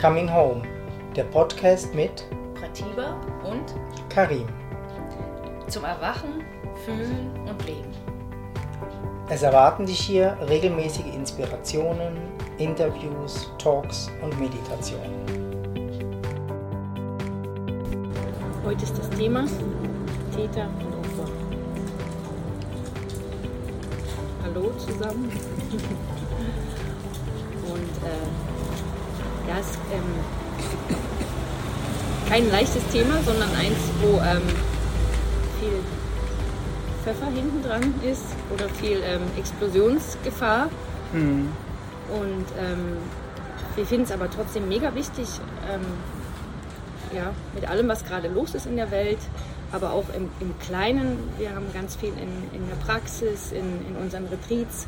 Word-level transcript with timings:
Coming 0.00 0.30
Home, 0.30 0.60
der 1.16 1.24
Podcast 1.24 1.94
mit 1.94 2.26
Pratiba 2.54 3.18
und 3.42 3.74
Karim. 4.10 4.46
zum 5.68 5.84
Erwachen, 5.84 6.44
Fühlen 6.84 7.30
und 7.48 7.64
Leben. 7.64 7.90
Es 9.30 9.42
erwarten 9.42 9.86
dich 9.86 9.98
hier 9.98 10.36
regelmäßige 10.46 11.06
Inspirationen, 11.14 12.18
Interviews, 12.58 13.50
Talks 13.56 14.10
und 14.22 14.38
Meditationen. 14.38 15.24
Heute 18.66 18.84
ist 18.84 18.98
das 18.98 19.08
Thema 19.08 19.46
Täter 20.30 20.68
und 20.78 20.94
Opfer. 20.94 21.30
Hallo 24.44 24.70
zusammen. 24.76 25.32
Und 27.66 27.96
äh, 28.06 28.45
ja, 29.48 29.58
ist 29.58 29.78
ähm, 29.92 30.02
kein 32.28 32.50
leichtes 32.50 32.86
Thema, 32.88 33.14
sondern 33.24 33.50
eins, 33.54 33.78
wo 34.00 34.18
ähm, 34.18 34.42
viel 35.60 35.80
Pfeffer 37.04 37.26
hinten 37.26 37.62
dran 37.62 37.94
ist 38.02 38.24
oder 38.52 38.68
viel 38.68 39.00
ähm, 39.04 39.22
Explosionsgefahr. 39.38 40.68
Hm. 41.12 41.48
Und 42.08 42.46
ähm, 42.58 42.96
wir 43.76 43.86
finden 43.86 44.04
es 44.04 44.12
aber 44.12 44.30
trotzdem 44.30 44.68
mega 44.68 44.94
wichtig, 44.94 45.28
ähm, 45.70 45.82
ja, 47.14 47.32
mit 47.54 47.68
allem, 47.68 47.88
was 47.88 48.04
gerade 48.04 48.28
los 48.28 48.54
ist 48.54 48.66
in 48.66 48.76
der 48.76 48.90
Welt, 48.90 49.18
aber 49.72 49.92
auch 49.92 50.04
im, 50.16 50.28
im 50.40 50.58
Kleinen. 50.58 51.18
Wir 51.38 51.54
haben 51.54 51.66
ganz 51.72 51.96
viel 51.96 52.10
in, 52.10 52.58
in 52.58 52.68
der 52.68 52.76
Praxis, 52.84 53.52
in, 53.52 53.86
in 53.86 53.96
unseren 53.96 54.26
Retreats 54.26 54.86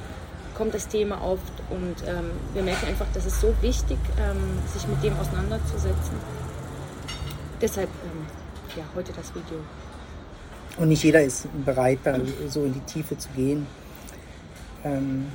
kommt 0.58 0.74
das 0.74 0.88
Thema 0.88 1.22
oft 1.22 1.52
und 1.70 1.94
ähm, 2.06 2.30
wir 2.52 2.62
merken 2.62 2.88
einfach, 2.88 3.06
dass 3.14 3.24
es 3.24 3.40
so 3.40 3.54
wichtig, 3.62 3.96
ähm, 4.18 4.36
sich 4.66 4.86
mit 4.88 5.02
dem 5.04 5.16
auseinanderzusetzen. 5.16 6.16
Deshalb 7.60 7.88
ähm, 8.04 8.26
ja, 8.76 8.82
heute 8.94 9.12
das 9.12 9.32
Video. 9.34 9.58
Und 10.76 10.88
nicht 10.88 11.02
jeder 11.02 11.22
ist 11.22 11.46
bereit, 11.64 12.00
da 12.02 12.18
so 12.48 12.64
in 12.64 12.74
die 12.74 12.80
Tiefe 12.80 13.16
zu 13.16 13.28
gehen. 13.30 13.66
Ähm, 14.84 15.26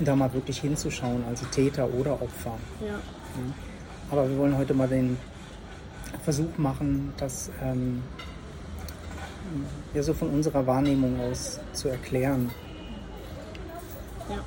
da 0.00 0.16
mal 0.16 0.32
wirklich 0.32 0.60
hinzuschauen, 0.60 1.24
also 1.28 1.44
Täter 1.46 1.88
oder 1.92 2.12
Opfer. 2.12 2.56
Ja. 2.86 2.98
Aber 4.10 4.28
wir 4.28 4.38
wollen 4.38 4.56
heute 4.56 4.72
mal 4.72 4.88
den 4.88 5.18
Versuch 6.24 6.56
machen, 6.56 7.12
das 7.16 7.50
ähm, 7.62 8.02
ja, 9.92 10.02
so 10.02 10.14
von 10.14 10.30
unserer 10.30 10.66
Wahrnehmung 10.66 11.20
aus 11.20 11.58
zu 11.72 11.88
erklären. 11.88 12.50
Ja. 14.30 14.38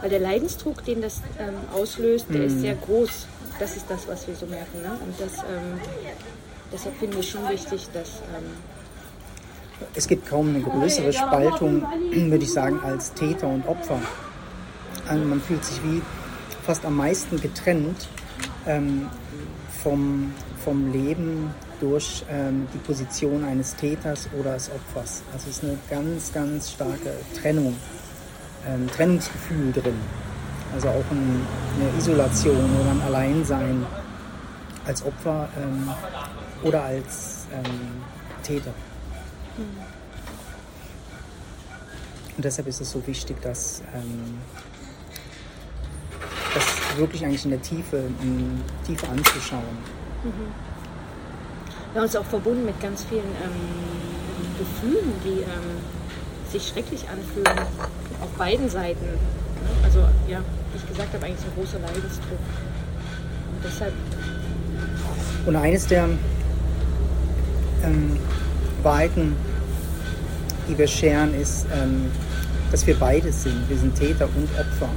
Weil 0.00 0.10
der 0.10 0.20
Leidensdruck, 0.20 0.84
den 0.84 1.00
das 1.00 1.22
ähm, 1.38 1.54
auslöst, 1.74 2.26
der 2.30 2.44
ist 2.44 2.60
sehr 2.60 2.74
groß. 2.74 3.26
Das 3.58 3.76
ist 3.76 3.86
das, 3.88 4.06
was 4.06 4.26
wir 4.28 4.34
so 4.34 4.46
merken. 4.46 4.82
Ne? 4.82 4.90
Und 4.90 5.14
das, 5.18 5.38
ähm, 5.44 5.80
deshalb 6.72 6.96
finde 6.98 7.18
ich 7.18 7.30
schon 7.30 7.48
wichtig, 7.48 7.88
dass 7.94 8.20
ähm, 8.36 8.44
Es 9.94 10.06
gibt 10.06 10.28
kaum 10.28 10.50
eine 10.50 10.60
größere 10.60 11.12
Spaltung, 11.12 11.82
würde 12.12 12.44
ich 12.44 12.52
sagen, 12.52 12.80
als 12.84 13.12
Täter 13.14 13.48
und 13.48 13.66
Opfer. 13.66 13.98
Also 15.08 15.24
man 15.24 15.40
fühlt 15.40 15.64
sich 15.64 15.82
wie 15.84 16.02
fast 16.64 16.84
am 16.84 16.96
meisten 16.96 17.40
getrennt 17.40 18.08
ähm, 18.66 19.08
vom, 19.82 20.34
vom 20.64 20.92
Leben 20.92 21.54
durch 21.80 22.24
ähm, 22.30 22.66
die 22.74 22.78
Position 22.78 23.44
eines 23.44 23.76
Täters 23.76 24.28
oder 24.38 24.54
des 24.54 24.70
Opfers. 24.70 25.22
Also 25.32 25.48
es 25.48 25.58
ist 25.58 25.64
eine 25.64 25.78
ganz, 25.88 26.32
ganz 26.32 26.72
starke 26.72 27.12
Trennung, 27.40 27.76
ähm, 28.66 28.88
Trennungsgefühl 28.88 29.72
drin. 29.72 29.96
Also 30.74 30.88
auch 30.88 31.04
ein, 31.10 31.46
eine 31.80 31.98
Isolation 31.98 32.70
oder 32.80 32.90
ein 32.90 33.00
Alleinsein 33.02 33.86
als 34.86 35.04
Opfer 35.04 35.48
ähm, 35.56 35.90
oder 36.62 36.82
als 36.82 37.46
ähm, 37.52 38.02
Täter. 38.42 38.72
Und 42.36 42.44
deshalb 42.44 42.68
ist 42.68 42.80
es 42.80 42.90
so 42.90 43.06
wichtig, 43.06 43.40
dass 43.40 43.82
ähm, 43.94 44.38
das 46.54 46.98
wirklich 46.98 47.24
eigentlich 47.24 47.44
in 47.44 47.50
der 47.50 47.62
Tiefe, 47.62 47.96
in 48.20 48.60
Tiefe 48.86 49.08
anzuschauen. 49.08 49.62
wir 51.92 52.00
haben 52.00 52.02
uns 52.06 52.16
auch 52.16 52.24
verbunden 52.24 52.66
mit 52.66 52.80
ganz 52.80 53.04
vielen 53.04 53.24
ähm, 53.24 54.58
Gefühlen, 54.58 55.12
die 55.24 55.40
ähm, 55.40 56.50
sich 56.50 56.68
schrecklich 56.68 57.06
anfühlen, 57.08 57.66
auf 58.26 58.38
beiden 58.38 58.68
Seiten. 58.68 59.06
Also 59.82 60.00
ja, 60.28 60.40
wie 60.72 60.78
ich 60.78 60.88
gesagt 60.88 61.12
habe, 61.14 61.24
eigentlich 61.24 61.44
ein 61.46 61.54
großer 61.56 61.78
Leidensdruck. 61.78 62.38
Und 63.54 63.64
deshalb, 63.64 63.92
Und 65.46 65.56
eines 65.56 65.86
der 65.86 66.08
ähm, 67.84 68.18
Wahrheiten, 68.82 69.36
die 70.68 70.76
wir 70.76 70.86
scheren, 70.86 71.34
ist, 71.34 71.66
ähm, 71.72 72.10
dass 72.70 72.86
wir 72.86 72.96
beides 72.96 73.44
sind. 73.44 73.68
Wir 73.68 73.76
sind 73.76 73.94
Täter 73.94 74.28
und 74.36 74.48
Opfer. 74.58 74.90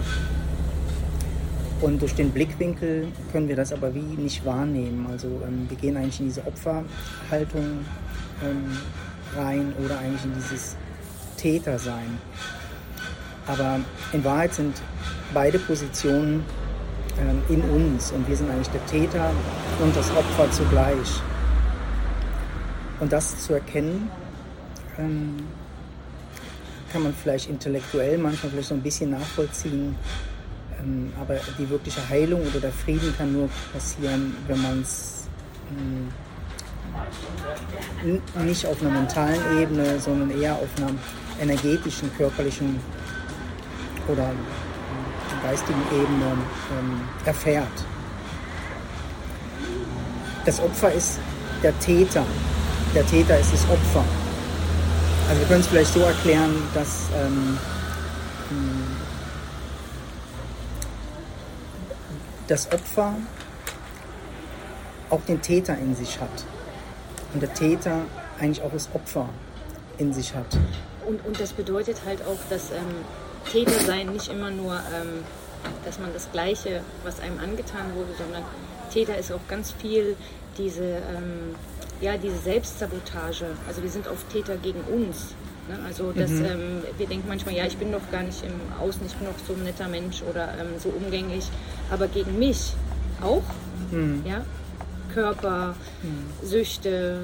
Und 1.81 2.01
durch 2.01 2.13
den 2.13 2.31
Blickwinkel 2.31 3.07
können 3.31 3.47
wir 3.47 3.55
das 3.55 3.71
aber 3.71 3.93
wie 3.93 3.99
nicht 3.99 4.43
wahrnehmen. 4.45 5.07
Also 5.09 5.27
ähm, 5.47 5.65
wir 5.69 5.77
gehen 5.77 5.95
eigentlich 5.95 6.19
in 6.19 6.25
diese 6.25 6.45
Opferhaltung 6.45 7.85
ähm, 8.43 8.77
rein 9.37 9.73
oder 9.83 9.99
eigentlich 9.99 10.25
in 10.25 10.33
dieses 10.33 10.75
Tätersein. 11.37 12.17
Aber 13.49 13.79
in 14.13 14.23
Wahrheit 14.23 14.53
sind 14.53 14.79
beide 15.33 15.57
Positionen 15.57 16.45
ähm, 17.19 17.41
in 17.49 17.61
uns 17.61 18.11
und 18.11 18.27
wir 18.27 18.35
sind 18.35 18.49
eigentlich 18.49 18.69
der 18.69 18.85
Täter 18.85 19.31
und 19.81 19.95
das 19.95 20.09
Opfer 20.11 20.49
zugleich. 20.51 21.21
Und 22.99 23.11
das 23.11 23.43
zu 23.43 23.53
erkennen, 23.53 24.11
ähm, 24.99 25.37
kann 26.93 27.03
man 27.03 27.13
vielleicht 27.13 27.49
intellektuell 27.49 28.17
manchmal 28.19 28.51
vielleicht 28.51 28.69
so 28.69 28.75
ein 28.75 28.81
bisschen 28.81 29.11
nachvollziehen, 29.11 29.95
ähm, 30.79 31.11
aber 31.19 31.37
die 31.57 31.69
wirkliche 31.69 32.07
Heilung 32.07 32.41
oder 32.41 32.59
der 32.59 32.71
Frieden 32.71 33.13
kann 33.17 33.33
nur 33.33 33.49
passieren, 33.73 34.35
wenn 34.47 34.61
man 34.61 34.81
es 34.81 35.27
nicht 38.43 38.65
auf 38.65 38.81
einer 38.81 38.91
mentalen 38.91 39.59
Ebene, 39.59 39.99
sondern 39.99 40.31
eher 40.39 40.53
auf 40.53 40.69
einer 40.77 40.91
energetischen, 41.39 42.11
körperlichen 42.17 42.79
oder 44.07 44.31
geistigen 45.43 45.81
Ebene 45.91 46.37
ähm, 46.77 47.01
erfährt. 47.25 47.67
Das 50.45 50.59
Opfer 50.59 50.91
ist 50.91 51.19
der 51.63 51.77
Täter. 51.79 52.25
Der 52.95 53.05
Täter 53.05 53.39
ist 53.39 53.53
das 53.53 53.63
Opfer. 53.69 54.03
Also 55.27 55.41
wir 55.41 55.47
können 55.47 55.61
es 55.61 55.67
vielleicht 55.67 55.93
so 55.93 55.99
erklären, 55.99 56.55
dass 56.73 57.07
ähm, 57.15 57.57
das 62.47 62.71
Opfer 62.71 63.15
auch 65.09 65.21
den 65.27 65.41
Täter 65.41 65.77
in 65.77 65.95
sich 65.95 66.19
hat. 66.19 66.45
Und 67.33 67.41
der 67.41 67.53
Täter 67.53 68.01
eigentlich 68.39 68.63
auch 68.63 68.71
das 68.71 68.89
Opfer 68.93 69.29
in 69.99 70.13
sich 70.13 70.33
hat. 70.33 70.57
und, 71.05 71.23
und 71.25 71.39
das 71.39 71.53
bedeutet 71.53 71.97
halt 72.05 72.21
auch, 72.21 72.39
dass 72.49 72.71
ähm, 72.71 73.05
Täter 73.51 73.79
sein 73.79 74.13
nicht 74.13 74.29
immer 74.29 74.51
nur, 74.51 74.75
ähm, 74.75 75.23
dass 75.85 75.99
man 75.99 76.13
das 76.13 76.31
Gleiche, 76.31 76.81
was 77.03 77.19
einem 77.19 77.39
angetan 77.39 77.93
wurde, 77.95 78.09
sondern 78.17 78.43
Täter 78.93 79.17
ist 79.17 79.31
auch 79.31 79.45
ganz 79.47 79.71
viel 79.71 80.15
diese, 80.57 80.83
ähm, 80.83 81.55
ja, 82.01 82.17
diese 82.17 82.37
Selbstsabotage. 82.37 83.45
Also 83.67 83.83
wir 83.83 83.89
sind 83.89 84.07
oft 84.07 84.29
Täter 84.29 84.57
gegen 84.57 84.81
uns. 84.81 85.35
Ne? 85.67 85.77
Also 85.85 86.11
dass, 86.11 86.31
ähm, 86.31 86.83
wir 86.97 87.07
denken 87.07 87.27
manchmal, 87.27 87.55
ja, 87.55 87.65
ich 87.65 87.77
bin 87.77 87.91
doch 87.91 88.11
gar 88.11 88.23
nicht 88.23 88.43
im 88.43 88.53
Außen, 88.81 89.01
ich 89.05 89.15
bin 89.15 89.27
doch 89.27 89.33
so 89.47 89.53
ein 89.53 89.63
netter 89.63 89.87
Mensch 89.87 90.21
oder 90.23 90.49
ähm, 90.59 90.79
so 90.79 90.89
umgänglich, 90.89 91.45
aber 91.91 92.07
gegen 92.07 92.39
mich 92.39 92.73
auch. 93.21 93.43
Ja? 94.25 94.43
Körper, 95.13 95.75
Süchte, 96.43 97.21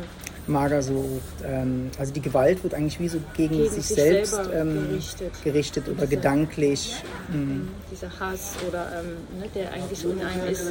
Magersucht. 0.47 1.21
Ähm, 1.45 1.89
also 1.97 2.13
die 2.13 2.21
Gewalt 2.21 2.63
wird 2.63 2.73
eigentlich 2.73 2.99
wie 2.99 3.07
so 3.07 3.19
gegen, 3.35 3.55
Gegen 3.57 3.69
sich, 3.69 3.85
sich 3.85 3.95
selbst 3.95 4.39
ähm, 4.53 4.87
gerichtet. 4.89 5.31
gerichtet 5.43 5.87
oder 5.87 5.95
Diese- 6.05 6.15
gedanklich. 6.15 6.95
Mhm. 7.31 7.67
dieser 7.91 8.09
Hass 8.19 8.53
oder 8.67 8.87
ähm, 8.99 9.39
ne, 9.39 9.47
der 9.55 9.71
eigentlich 9.73 9.99
so 9.99 10.09
in 10.11 10.21
einem 10.21 10.47
ist 10.47 10.63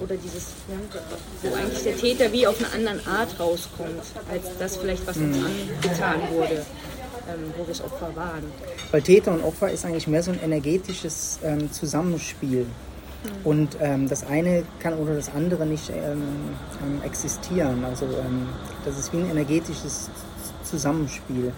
oder 0.00 0.14
dieses, 0.16 0.48
ne, 0.68 1.00
wo 1.42 1.54
eigentlich 1.54 1.82
der 1.84 1.96
Täter 1.96 2.32
wie 2.32 2.46
auf 2.46 2.56
eine 2.58 2.88
andere 2.90 3.08
Art 3.10 3.38
rauskommt, 3.40 4.02
als 4.30 4.44
das 4.58 4.76
vielleicht, 4.76 5.06
was 5.06 5.16
uns 5.16 5.36
angetan 5.38 6.20
wurde, 6.32 6.56
ähm, 7.28 7.52
wo 7.56 7.62
wir 7.64 7.68
das 7.68 7.82
Opfer 7.82 8.10
waren. 8.14 8.44
Weil 8.90 9.02
Täter 9.02 9.32
und 9.32 9.42
Opfer 9.42 9.70
ist 9.70 9.84
eigentlich 9.84 10.06
mehr 10.06 10.22
so 10.22 10.30
ein 10.32 10.40
energetisches 10.42 11.38
ähm, 11.42 11.70
Und 13.44 13.76
ähm, 13.80 14.08
das 14.08 14.24
eine 14.24 14.62
kann 14.78 14.94
oder 14.94 15.14
das 15.14 15.34
andere 15.34 15.66
nicht 15.66 15.90
ähm, 15.90 16.22
ähm, 16.82 17.02
existieren. 17.04 17.84
Also 17.84 18.06
ähm, 18.06 18.48
das 18.84 18.98
ist 18.98 19.12
wie 19.12 19.18
ein 19.18 19.30
energetisches 19.30 20.10
Zusammenspiel. 20.62 21.52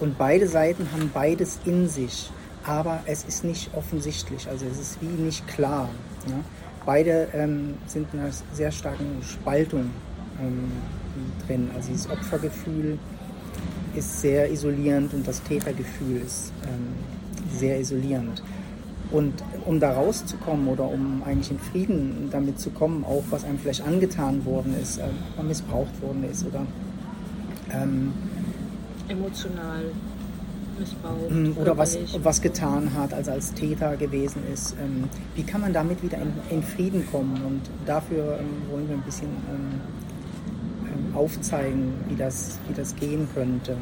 Und 0.00 0.18
beide 0.18 0.48
Seiten 0.48 0.88
haben 0.92 1.10
beides 1.14 1.60
in 1.64 1.88
sich, 1.88 2.30
aber 2.64 3.00
es 3.06 3.24
ist 3.24 3.44
nicht 3.44 3.70
offensichtlich. 3.74 4.48
Also 4.48 4.66
es 4.66 4.78
ist 4.78 5.00
wie 5.00 5.06
nicht 5.06 5.46
klar. 5.46 5.88
Ja? 6.26 6.34
beide 6.84 7.28
ähm, 7.32 7.74
sind 7.86 8.12
in 8.12 8.20
einer 8.20 8.32
sehr 8.52 8.72
starken 8.72 9.22
Spaltung 9.22 9.90
drin. 11.46 11.70
Also 11.74 11.90
dieses 11.90 12.10
Opfergefühl 12.10 12.98
ist 13.94 14.20
sehr 14.20 14.50
isolierend 14.50 15.12
und 15.14 15.26
das 15.26 15.42
Tätergefühl 15.42 16.22
ist 16.24 16.52
ähm, 16.64 16.94
sehr 17.56 17.78
isolierend. 17.78 18.42
Und 19.12 19.34
um 19.66 19.78
da 19.78 19.92
rauszukommen 19.92 20.66
oder 20.68 20.88
um 20.88 21.22
eigentlich 21.24 21.50
in 21.50 21.58
Frieden 21.58 22.28
damit 22.30 22.58
zu 22.58 22.70
kommen, 22.70 23.04
auch 23.04 23.22
was 23.30 23.44
einem 23.44 23.58
vielleicht 23.58 23.86
angetan 23.86 24.44
worden 24.46 24.74
ist, 24.80 24.98
äh, 24.98 25.42
missbraucht 25.42 26.00
worden 26.00 26.24
ist 26.30 26.46
oder 26.46 26.66
ähm, 27.70 28.12
emotional 29.08 29.84
missbraucht. 30.78 31.30
Mm, 31.30 31.58
oder 31.60 31.76
was, 31.76 31.98
was 32.22 32.40
getan 32.40 32.94
hat, 32.94 33.12
also 33.12 33.32
als 33.32 33.52
Täter 33.52 33.96
gewesen 33.96 34.42
ist. 34.52 34.74
Ähm, 34.82 35.04
wie 35.34 35.42
kann 35.42 35.60
man 35.60 35.72
damit 35.72 36.02
wieder 36.02 36.18
in, 36.18 36.32
in 36.50 36.62
Frieden 36.62 37.06
kommen? 37.10 37.40
Und 37.46 37.60
dafür 37.86 38.38
ähm, 38.40 38.72
wollen 38.72 38.88
wir 38.88 38.96
ein 38.96 39.02
bisschen 39.02 39.28
ähm, 39.28 39.80
ähm 40.86 41.16
aufzeigen, 41.16 41.92
wie 42.08 42.16
das, 42.16 42.58
wie 42.68 42.74
das 42.74 42.96
gehen 42.96 43.28
könnte. 43.34 43.76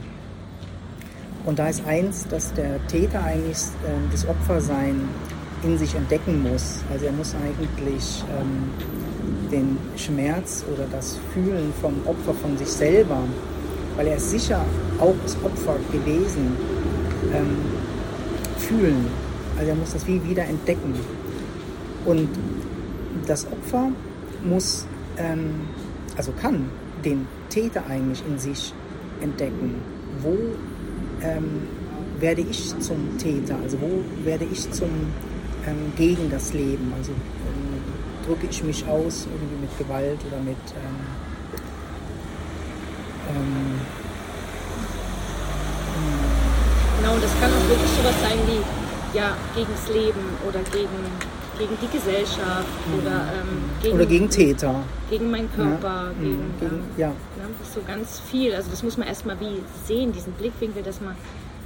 Und 1.47 1.59
da 1.59 1.69
ist 1.69 1.85
eins, 1.87 2.27
dass 2.29 2.53
der 2.53 2.85
Täter 2.87 3.23
eigentlich 3.25 3.57
äh, 3.57 4.11
das 4.13 4.29
Opfersein 4.29 5.09
in 5.63 5.79
sich 5.79 5.95
entdecken 5.95 6.43
muss. 6.43 6.81
Also 6.93 7.07
er 7.07 7.13
muss 7.13 7.35
eigentlich 7.35 8.25
ähm, 8.39 8.71
den 9.51 9.79
Schmerz 9.97 10.65
oder 10.73 10.85
das 10.91 11.19
Fühlen 11.33 11.73
vom 11.81 11.95
Opfer 12.07 12.35
von 12.35 12.57
sich 12.57 12.69
selber, 12.69 13.23
weil 13.97 14.07
er 14.07 14.17
ist 14.17 14.31
sicher 14.31 14.65
auch 14.99 15.15
das 15.23 15.37
Opfer 15.45 15.77
gewesen, 15.93 16.57
ähm, 17.33 17.57
fühlen. 18.59 19.07
Also 19.59 19.71
er 19.71 19.77
muss 19.77 19.93
das 19.93 20.07
wie 20.07 20.23
wieder 20.25 20.45
entdecken. 20.45 20.95
Und 22.05 22.29
das 23.27 23.47
Opfer 23.47 23.91
muss, 24.45 24.87
ähm, 25.19 25.51
also 26.17 26.33
kann 26.41 26.71
den 27.05 27.27
Täter 27.49 27.83
eigentlich 27.89 28.23
in 28.27 28.39
sich 28.39 28.73
entdecken. 29.21 29.75
Wo 30.23 30.37
ähm, 31.23 31.69
werde 32.19 32.43
ich 32.43 32.79
zum 32.79 33.19
Täter? 33.19 33.57
Also 33.63 33.79
wo 33.81 34.03
werde 34.25 34.47
ich 34.51 34.71
zum 34.73 34.91
ähm, 35.67 35.93
gegen 35.97 36.31
das 36.31 36.53
Leben? 36.53 36.93
Also 36.97 37.13
ähm, 37.13 37.83
drücke 38.27 38.47
ich 38.51 38.63
mich 38.63 38.87
aus 38.87 39.27
irgendwie 39.33 39.63
mit 39.63 39.79
Gewalt 39.79 40.21
oder 40.27 40.41
mit 40.41 40.57
ähm, 40.77 40.97
ähm, 43.31 43.81
Genau, 47.01 47.17
das 47.17 47.31
kann 47.41 47.51
auch 47.51 47.69
wirklich 47.69 47.91
sowas 47.97 48.15
sein 48.21 48.39
wie 48.47 48.61
ja, 49.19 49.37
gegen 49.55 49.71
das 49.73 49.89
Leben 49.89 50.21
oder 50.47 50.61
gegen, 50.71 51.01
gegen 51.61 51.77
die 51.81 51.99
Gesellschaft 51.99 52.67
mhm. 52.87 52.99
oder, 52.99 53.11
ähm, 53.11 53.71
gegen, 53.83 53.95
oder 53.95 54.07
gegen 54.07 54.31
Täter. 54.31 54.83
Gegen 55.11 55.31
meinen 55.31 55.53
Körper, 55.53 56.07
ja. 56.07 56.13
gegen, 56.21 56.55
gegen 56.59 56.77
ähm, 56.77 56.83
ja. 56.97 57.09
ja. 57.09 57.45
so 57.75 57.81
ganz 57.87 58.21
viel. 58.31 58.55
Also 58.55 58.71
das 58.71 58.83
muss 58.83 58.97
man 58.97 59.07
erstmal 59.07 59.39
wie 59.41 59.63
sehen, 59.85 60.13
diesen 60.13 60.33
Blickwinkel, 60.33 60.83
dass 60.83 61.01
man, 61.01 61.15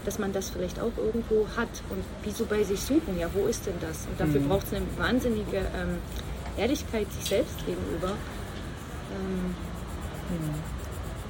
dass 0.04 0.18
man 0.18 0.32
das 0.32 0.50
vielleicht 0.50 0.80
auch 0.80 0.92
irgendwo 0.98 1.46
hat 1.56 1.68
und 1.90 2.02
wie 2.24 2.32
so 2.32 2.44
bei 2.44 2.64
sich 2.64 2.80
suchen, 2.80 3.16
ja, 3.18 3.28
wo 3.32 3.46
ist 3.46 3.66
denn 3.66 3.74
das? 3.80 4.06
Und 4.10 4.18
dafür 4.18 4.40
mhm. 4.40 4.48
braucht 4.48 4.66
es 4.66 4.74
eine 4.74 4.86
wahnsinnige 4.98 5.58
ähm, 5.58 5.98
Ehrlichkeit 6.56 7.06
sich 7.12 7.28
selbst 7.28 7.56
gegenüber. 7.64 8.12
Ähm, 9.12 9.54
mhm. 10.30 10.54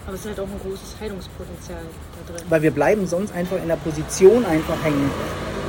Aber 0.07 0.15
es 0.15 0.21
ist 0.21 0.27
halt 0.27 0.41
auch 0.41 0.49
ein 0.49 0.61
großes 0.61 0.97
Heilungspotenzial 1.01 1.81
da 2.27 2.33
drin. 2.33 2.45
Weil 2.49 2.63
wir 2.63 2.71
bleiben 2.71 3.07
sonst 3.07 3.33
einfach 3.35 3.57
in 3.57 3.69
der 3.69 3.77
Position 3.77 4.45
einfach 4.45 4.83
hängen. 4.83 5.11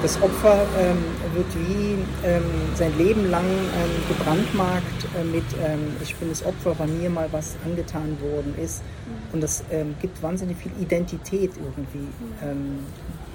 Das 0.01 0.21
Opfer 0.21 0.65
ähm, 0.77 0.97
wird 1.33 1.47
wie 1.56 1.97
ähm, 2.27 2.44
sein 2.75 2.95
Leben 2.97 3.30
lang 3.31 3.45
ähm, 3.45 3.89
gebrandmarkt 4.07 5.07
äh, 5.19 5.24
mit, 5.24 5.44
ähm, 5.63 5.95
ich 6.01 6.15
bin 6.15 6.30
das 6.30 6.45
Opfer, 6.45 6.77
weil 6.77 6.88
mir 6.88 7.09
mal 7.09 7.27
was 7.31 7.56
angetan 7.65 8.18
worden 8.21 8.53
ist. 8.62 8.83
Und 9.31 9.42
das 9.42 9.63
ähm, 9.71 9.95
gibt 10.01 10.21
wahnsinnig 10.21 10.57
viel 10.57 10.71
Identität 10.80 11.51
irgendwie 11.57 12.07
ähm, 12.44 12.80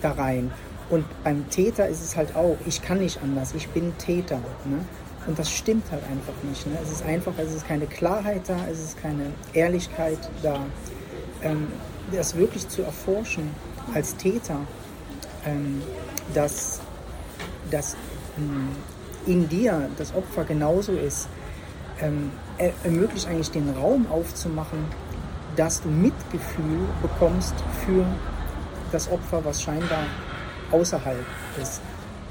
da 0.00 0.12
rein. 0.12 0.52
Und 0.90 1.04
beim 1.24 1.48
Täter 1.50 1.88
ist 1.88 2.02
es 2.02 2.16
halt 2.16 2.36
auch, 2.36 2.56
ich 2.66 2.82
kann 2.82 2.98
nicht 2.98 3.20
anders, 3.22 3.52
ich 3.54 3.68
bin 3.68 3.96
Täter. 3.98 4.38
Ne? 4.64 4.78
Und 5.26 5.38
das 5.38 5.50
stimmt 5.50 5.90
halt 5.90 6.02
einfach 6.04 6.34
nicht. 6.48 6.66
Ne? 6.66 6.78
Es 6.82 6.92
ist 6.92 7.04
einfach, 7.04 7.32
es 7.38 7.52
ist 7.52 7.66
keine 7.66 7.86
Klarheit 7.86 8.42
da, 8.46 8.56
es 8.70 8.80
ist 8.80 9.00
keine 9.00 9.26
Ehrlichkeit 9.52 10.18
da. 10.42 10.60
Das 12.12 12.36
wirklich 12.36 12.68
zu 12.68 12.82
erforschen 12.82 13.50
als 13.94 14.16
Täter, 14.16 14.58
dass, 16.34 16.80
dass 17.70 17.96
ähm, 18.38 18.68
in 19.26 19.48
dir 19.48 19.88
das 19.98 20.14
Opfer 20.14 20.44
genauso 20.44 20.92
ist, 20.92 21.28
ähm, 22.00 22.30
ermöglicht 22.84 23.28
eigentlich 23.28 23.50
den 23.50 23.70
Raum 23.70 24.06
aufzumachen, 24.10 24.84
dass 25.56 25.82
du 25.82 25.88
Mitgefühl 25.88 26.80
bekommst 27.02 27.54
für 27.84 28.04
das 28.92 29.10
Opfer, 29.10 29.44
was 29.44 29.62
scheinbar 29.62 30.04
außerhalb 30.70 31.24
ist. 31.60 31.80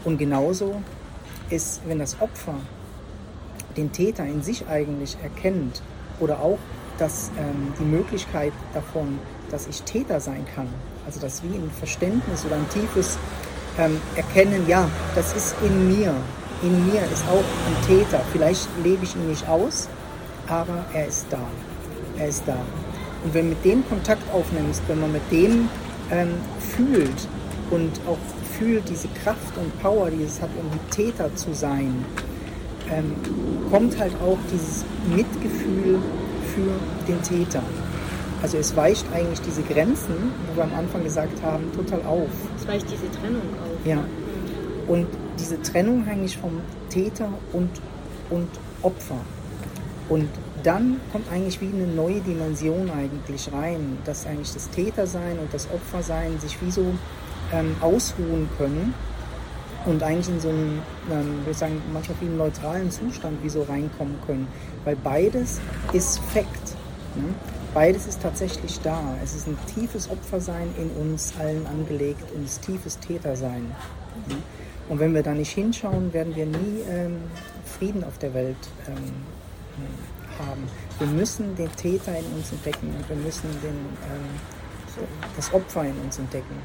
Und 0.03 0.17
genauso 0.17 0.81
ist, 1.49 1.81
wenn 1.85 1.99
das 1.99 2.19
Opfer 2.21 2.55
den 3.77 3.91
Täter 3.91 4.25
in 4.25 4.41
sich 4.41 4.67
eigentlich 4.67 5.17
erkennt 5.21 5.81
oder 6.19 6.39
auch 6.39 6.57
dass 6.99 7.31
ähm, 7.37 7.73
die 7.79 7.85
Möglichkeit 7.85 8.51
davon, 8.73 9.19
dass 9.49 9.67
ich 9.67 9.81
Täter 9.83 10.19
sein 10.19 10.45
kann, 10.53 10.67
also 11.05 11.19
dass 11.19 11.41
wie 11.43 11.55
ein 11.55 11.71
Verständnis 11.71 12.45
oder 12.45 12.55
ein 12.55 12.69
tiefes 12.69 13.17
ähm, 13.79 13.99
Erkennen, 14.15 14.67
ja, 14.67 14.87
das 15.15 15.33
ist 15.33 15.55
in 15.63 15.87
mir, 15.87 16.13
in 16.61 16.85
mir 16.85 17.01
ist 17.11 17.23
auch 17.29 17.37
ein 17.37 17.87
Täter. 17.87 18.21
Vielleicht 18.31 18.67
lebe 18.83 19.03
ich 19.03 19.15
ihn 19.15 19.27
nicht 19.27 19.47
aus, 19.47 19.87
aber 20.47 20.85
er 20.93 21.07
ist 21.07 21.27
da. 21.29 21.39
Er 22.17 22.27
ist 22.27 22.43
da. 22.45 22.57
Und 23.23 23.33
wenn 23.33 23.49
mit 23.49 23.63
dem 23.63 23.87
Kontakt 23.87 24.23
aufnimmst, 24.33 24.81
wenn 24.87 24.99
man 24.99 25.11
mit 25.11 25.31
dem 25.31 25.69
ähm, 26.11 26.33
fühlt 26.59 27.27
und 27.71 27.91
auch 28.07 28.17
fühlt 28.57 28.87
diese 28.89 29.07
Kraft 29.23 29.57
und 29.57 29.81
Power, 29.81 30.09
die 30.09 30.23
es 30.23 30.41
hat, 30.41 30.49
um 30.59 30.69
Täter 30.89 31.33
zu 31.35 31.53
sein, 31.53 32.03
ähm, 32.91 33.15
kommt 33.71 33.97
halt 33.97 34.13
auch 34.21 34.37
dieses 34.51 34.83
Mitgefühl 35.15 35.99
für 36.53 37.07
den 37.07 37.21
Täter. 37.21 37.61
Also 38.41 38.57
es 38.57 38.75
weicht 38.75 39.05
eigentlich 39.13 39.41
diese 39.41 39.61
Grenzen, 39.63 40.15
wo 40.47 40.57
wir 40.57 40.63
am 40.63 40.73
Anfang 40.73 41.03
gesagt 41.03 41.41
haben, 41.43 41.71
total 41.75 42.01
auf. 42.03 42.29
Es 42.57 42.67
weicht 42.67 42.85
diese 42.89 43.11
Trennung 43.11 43.41
auf. 43.61 43.68
Ja. 43.85 44.03
Und 44.87 45.07
diese 45.37 45.61
Trennung 45.61 46.07
eigentlich 46.07 46.37
vom 46.37 46.61
Täter 46.89 47.29
und, 47.53 47.69
und 48.29 48.49
Opfer. 48.81 49.19
Und 50.09 50.27
dann 50.63 50.99
kommt 51.11 51.31
eigentlich 51.31 51.61
wie 51.61 51.67
eine 51.67 51.87
neue 51.87 52.19
Dimension 52.21 52.89
eigentlich 52.89 53.51
rein, 53.53 53.97
dass 54.05 54.25
eigentlich 54.25 54.53
das 54.53 54.69
Tätersein 54.71 55.39
und 55.39 55.53
das 55.53 55.67
Opfersein 55.71 56.39
sich 56.39 56.61
wie 56.61 56.71
so 56.71 56.85
ähm, 57.53 57.75
ausruhen 57.81 58.49
können 58.57 58.93
und 59.85 60.03
eigentlich 60.03 60.29
in 60.29 60.39
so 60.39 60.49
einen, 60.49 60.81
ähm, 61.09 61.37
würde 61.39 61.51
ich 61.51 61.57
sagen, 61.57 61.81
manchmal 61.93 62.17
wie 62.21 62.25
einen 62.25 62.37
neutralen 62.37 62.91
Zustand 62.91 63.41
wie 63.43 63.49
so 63.49 63.63
reinkommen 63.63 64.15
können. 64.25 64.47
Weil 64.83 64.95
beides 64.97 65.61
ist 65.93 66.19
Fakt. 66.19 66.75
Ne? 67.15 67.33
Beides 67.79 68.07
ist 68.07 68.21
tatsächlich 68.21 68.81
da. 68.81 69.01
Es 69.23 69.33
ist 69.33 69.47
ein 69.47 69.57
tiefes 69.73 70.09
Opfersein 70.09 70.67
in 70.77 70.89
uns 71.01 71.31
allen 71.39 71.65
angelegt 71.65 72.29
und 72.35 72.41
ein 72.41 72.61
tiefes 72.61 72.99
Tätersein. 72.99 73.73
Und 74.89 74.99
wenn 74.99 75.15
wir 75.15 75.23
da 75.23 75.33
nicht 75.33 75.51
hinschauen, 75.51 76.11
werden 76.11 76.35
wir 76.35 76.45
nie 76.45 76.81
ähm, 76.89 77.21
Frieden 77.63 78.03
auf 78.03 78.17
der 78.17 78.33
Welt 78.33 78.57
ähm, 78.85 79.13
haben. 80.45 80.63
Wir 80.97 81.07
müssen 81.07 81.55
den 81.55 81.73
Täter 81.77 82.19
in 82.19 82.25
uns 82.35 82.51
entdecken 82.51 82.93
und 82.97 83.07
wir 83.07 83.15
müssen 83.15 83.49
den, 83.63 83.69
ähm, 83.69 85.05
das 85.37 85.53
Opfer 85.53 85.85
in 85.85 85.97
uns 86.01 86.19
entdecken. 86.19 86.57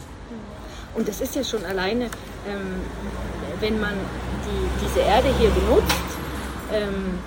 Und 0.97 1.07
das 1.07 1.21
ist 1.21 1.37
ja 1.37 1.45
schon 1.45 1.65
alleine, 1.65 2.07
ähm, 2.07 2.81
wenn 3.61 3.79
man 3.79 3.95
die, 4.45 4.85
diese 4.85 4.99
Erde 4.99 5.29
hier 5.39 5.51
benutzt, 5.51 5.95
ähm, 6.73 7.21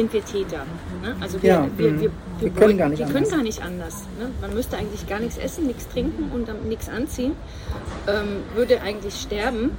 sind 0.00 0.12
wir 0.14 0.24
Täter. 0.24 0.64
Ne? 1.02 1.14
Also 1.20 1.42
wir, 1.42 1.50
ja, 1.50 1.68
wir, 1.76 2.00
wir, 2.00 2.10
wir, 2.40 2.50
können, 2.50 2.78
gar 2.78 2.88
nicht, 2.88 3.00
wir 3.00 3.06
können 3.06 3.28
gar 3.28 3.42
nicht 3.42 3.62
anders. 3.62 4.04
Ne? 4.18 4.30
Man 4.40 4.54
müsste 4.54 4.78
eigentlich 4.78 5.06
gar 5.06 5.20
nichts 5.20 5.36
essen, 5.36 5.66
nichts 5.66 5.86
trinken 5.88 6.30
und 6.32 6.48
dann 6.48 6.68
nichts 6.68 6.88
anziehen, 6.88 7.32
ähm, 8.08 8.42
würde 8.54 8.80
eigentlich 8.80 9.14
sterben. 9.14 9.72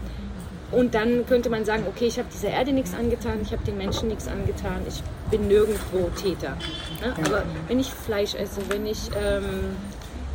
Und 0.72 0.94
dann 0.94 1.26
könnte 1.26 1.50
man 1.50 1.66
sagen, 1.66 1.84
okay, 1.88 2.06
ich 2.06 2.20
habe 2.20 2.30
dieser 2.32 2.50
Erde 2.50 2.72
nichts 2.72 2.94
angetan, 2.94 3.40
ich 3.42 3.52
habe 3.52 3.64
den 3.66 3.78
Menschen 3.78 4.08
nichts 4.08 4.28
angetan, 4.28 4.82
ich 4.88 5.02
bin 5.32 5.48
nirgendwo 5.48 6.10
Täter. 6.16 6.56
Ne? 7.02 7.14
Aber 7.26 7.44
wenn 7.68 7.80
ich 7.80 7.92
Fleisch 7.92 8.36
esse, 8.36 8.62
wenn 8.70 8.86
ich 8.86 9.10
ähm, 9.18 9.76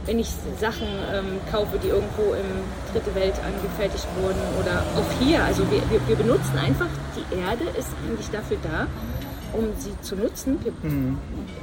wenn 0.07 0.19
ich 0.21 0.29
Sachen 0.61 0.87
ähm, 1.13 1.41
kaufe, 1.51 1.79
die 1.83 1.89
irgendwo 1.89 2.33
im 2.35 2.47
Dritte 2.93 3.15
Welt 3.15 3.35
angefertigt 3.45 4.07
wurden 4.21 4.39
oder 4.61 4.83
auch 4.97 5.11
hier. 5.21 5.43
Also 5.43 5.69
wir, 5.71 5.83
wir, 5.91 6.01
wir, 6.07 6.17
benutzen 6.17 6.57
einfach, 6.59 6.87
die 7.17 7.41
Erde 7.41 7.65
ist 7.77 7.89
eigentlich 8.07 8.31
dafür 8.31 8.57
da, 8.63 8.87
um 9.53 9.65
sie 9.79 9.93
zu 10.03 10.17
nutzen. 10.17 10.59
Wir, 10.63 10.73
mhm. 10.83 11.19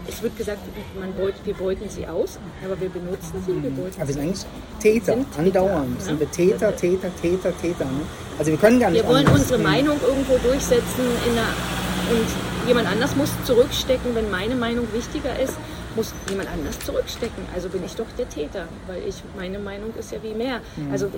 Es 0.07 0.21
wird 0.21 0.37
gesagt, 0.37 0.59
man 0.99 1.13
beut, 1.13 1.33
wir 1.43 1.53
beuten 1.53 1.89
sie 1.89 2.07
aus, 2.07 2.39
aber 2.63 2.79
wir 2.79 2.89
benutzen 2.89 3.43
sie, 3.45 3.61
wir 3.61 3.71
beuten 3.71 3.99
aber 3.99 4.07
wir 4.07 4.13
sind 4.13 4.23
eigentlich 4.23 4.45
Täter, 4.79 5.13
sind 5.13 5.27
andauernd. 5.37 5.99
Täter, 5.99 6.05
sind 6.05 6.19
wir 6.19 6.31
Täter, 6.31 6.75
Täter, 6.75 7.11
Täter, 7.21 7.57
Täter. 7.61 7.85
Ne? 7.85 8.01
Also 8.37 8.51
wir 8.51 8.57
können 8.57 8.79
gar 8.79 8.89
nicht 8.89 9.03
Wir 9.03 9.09
wollen 9.09 9.27
unsere 9.27 9.59
Meinung 9.59 9.97
irgendwo 10.01 10.37
durchsetzen 10.37 11.05
in 11.25 11.31
einer 11.33 11.47
Und 12.11 12.67
jemand 12.67 12.87
anders 12.87 13.15
muss 13.15 13.29
zurückstecken, 13.45 14.15
wenn 14.15 14.29
meine 14.29 14.55
Meinung 14.55 14.87
wichtiger 14.93 15.39
ist, 15.39 15.53
muss 15.95 16.13
jemand 16.29 16.49
anders 16.49 16.79
zurückstecken. 16.79 17.45
Also 17.53 17.69
bin 17.69 17.83
ich 17.83 17.95
doch 17.95 18.07
der 18.17 18.27
Täter, 18.29 18.67
weil 18.87 19.03
ich 19.07 19.15
meine 19.37 19.59
Meinung 19.59 19.93
ist 19.95 20.11
ja 20.11 20.21
wie 20.23 20.33
mehr. 20.33 20.61
Mhm. 20.75 20.91
Also 20.91 21.09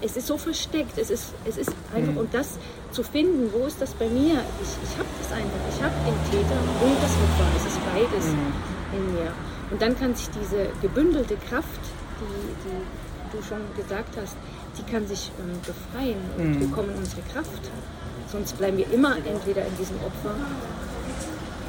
es 0.00 0.16
ist 0.16 0.26
so 0.26 0.38
versteckt, 0.38 0.96
es 0.98 1.10
ist, 1.10 1.34
es 1.44 1.56
ist 1.56 1.72
einfach, 1.94 2.12
mhm. 2.12 2.18
und 2.18 2.34
das 2.34 2.58
zu 2.92 3.02
finden, 3.02 3.52
wo 3.52 3.66
ist 3.66 3.80
das 3.80 3.92
bei 3.94 4.08
mir? 4.08 4.40
Ich, 4.62 4.90
ich 4.90 4.98
habe 4.98 5.08
das 5.20 5.32
einfach, 5.32 5.62
ich 5.70 5.82
habe 5.82 5.94
den 6.06 6.30
Täter 6.30 6.58
und 6.82 6.96
das 7.02 7.12
Opfer, 7.12 7.46
es 7.56 7.66
ist 7.66 7.80
beides 7.92 8.26
mhm. 8.26 8.98
in 8.98 9.14
mir. 9.14 9.32
Und 9.70 9.82
dann 9.82 9.98
kann 9.98 10.14
sich 10.14 10.28
diese 10.30 10.68
gebündelte 10.82 11.36
Kraft, 11.48 11.80
die, 12.20 12.68
die 12.68 13.36
du 13.36 13.42
schon 13.42 13.60
gesagt 13.76 14.16
hast, 14.20 14.36
die 14.78 14.90
kann 14.90 15.06
sich 15.06 15.32
ähm, 15.38 15.58
befreien 15.60 16.18
und 16.36 16.56
mhm. 16.56 16.60
wir 16.60 16.68
kommen 16.68 16.90
in 16.90 16.98
unsere 16.98 17.22
Kraft. 17.32 17.70
Sonst 18.30 18.56
bleiben 18.58 18.78
wir 18.78 18.90
immer 18.92 19.16
entweder 19.16 19.66
in 19.66 19.76
diesem 19.76 19.96
Opfer 19.98 20.34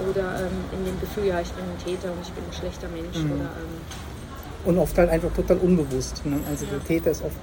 oder 0.10 0.42
ähm, 0.42 0.78
in 0.78 0.86
dem 0.86 1.00
Gefühl, 1.00 1.26
ja, 1.26 1.40
ich 1.42 1.52
bin 1.52 1.64
ein 1.64 1.78
Täter 1.84 2.12
und 2.12 2.22
ich 2.22 2.32
bin 2.32 2.44
ein 2.44 2.54
schlechter 2.54 2.88
Mensch. 2.90 3.18
Mhm. 3.18 3.32
Oder, 3.32 3.44
ähm, 3.44 3.76
und 4.66 4.78
oft 4.80 4.98
halt 4.98 5.10
einfach 5.10 5.32
total 5.34 5.58
unbewusst. 5.58 6.26
Ne? 6.26 6.40
Also 6.50 6.66
ja. 6.66 6.72
der 6.72 6.84
Täter 6.86 7.12
ist 7.12 7.24
oft 7.24 7.36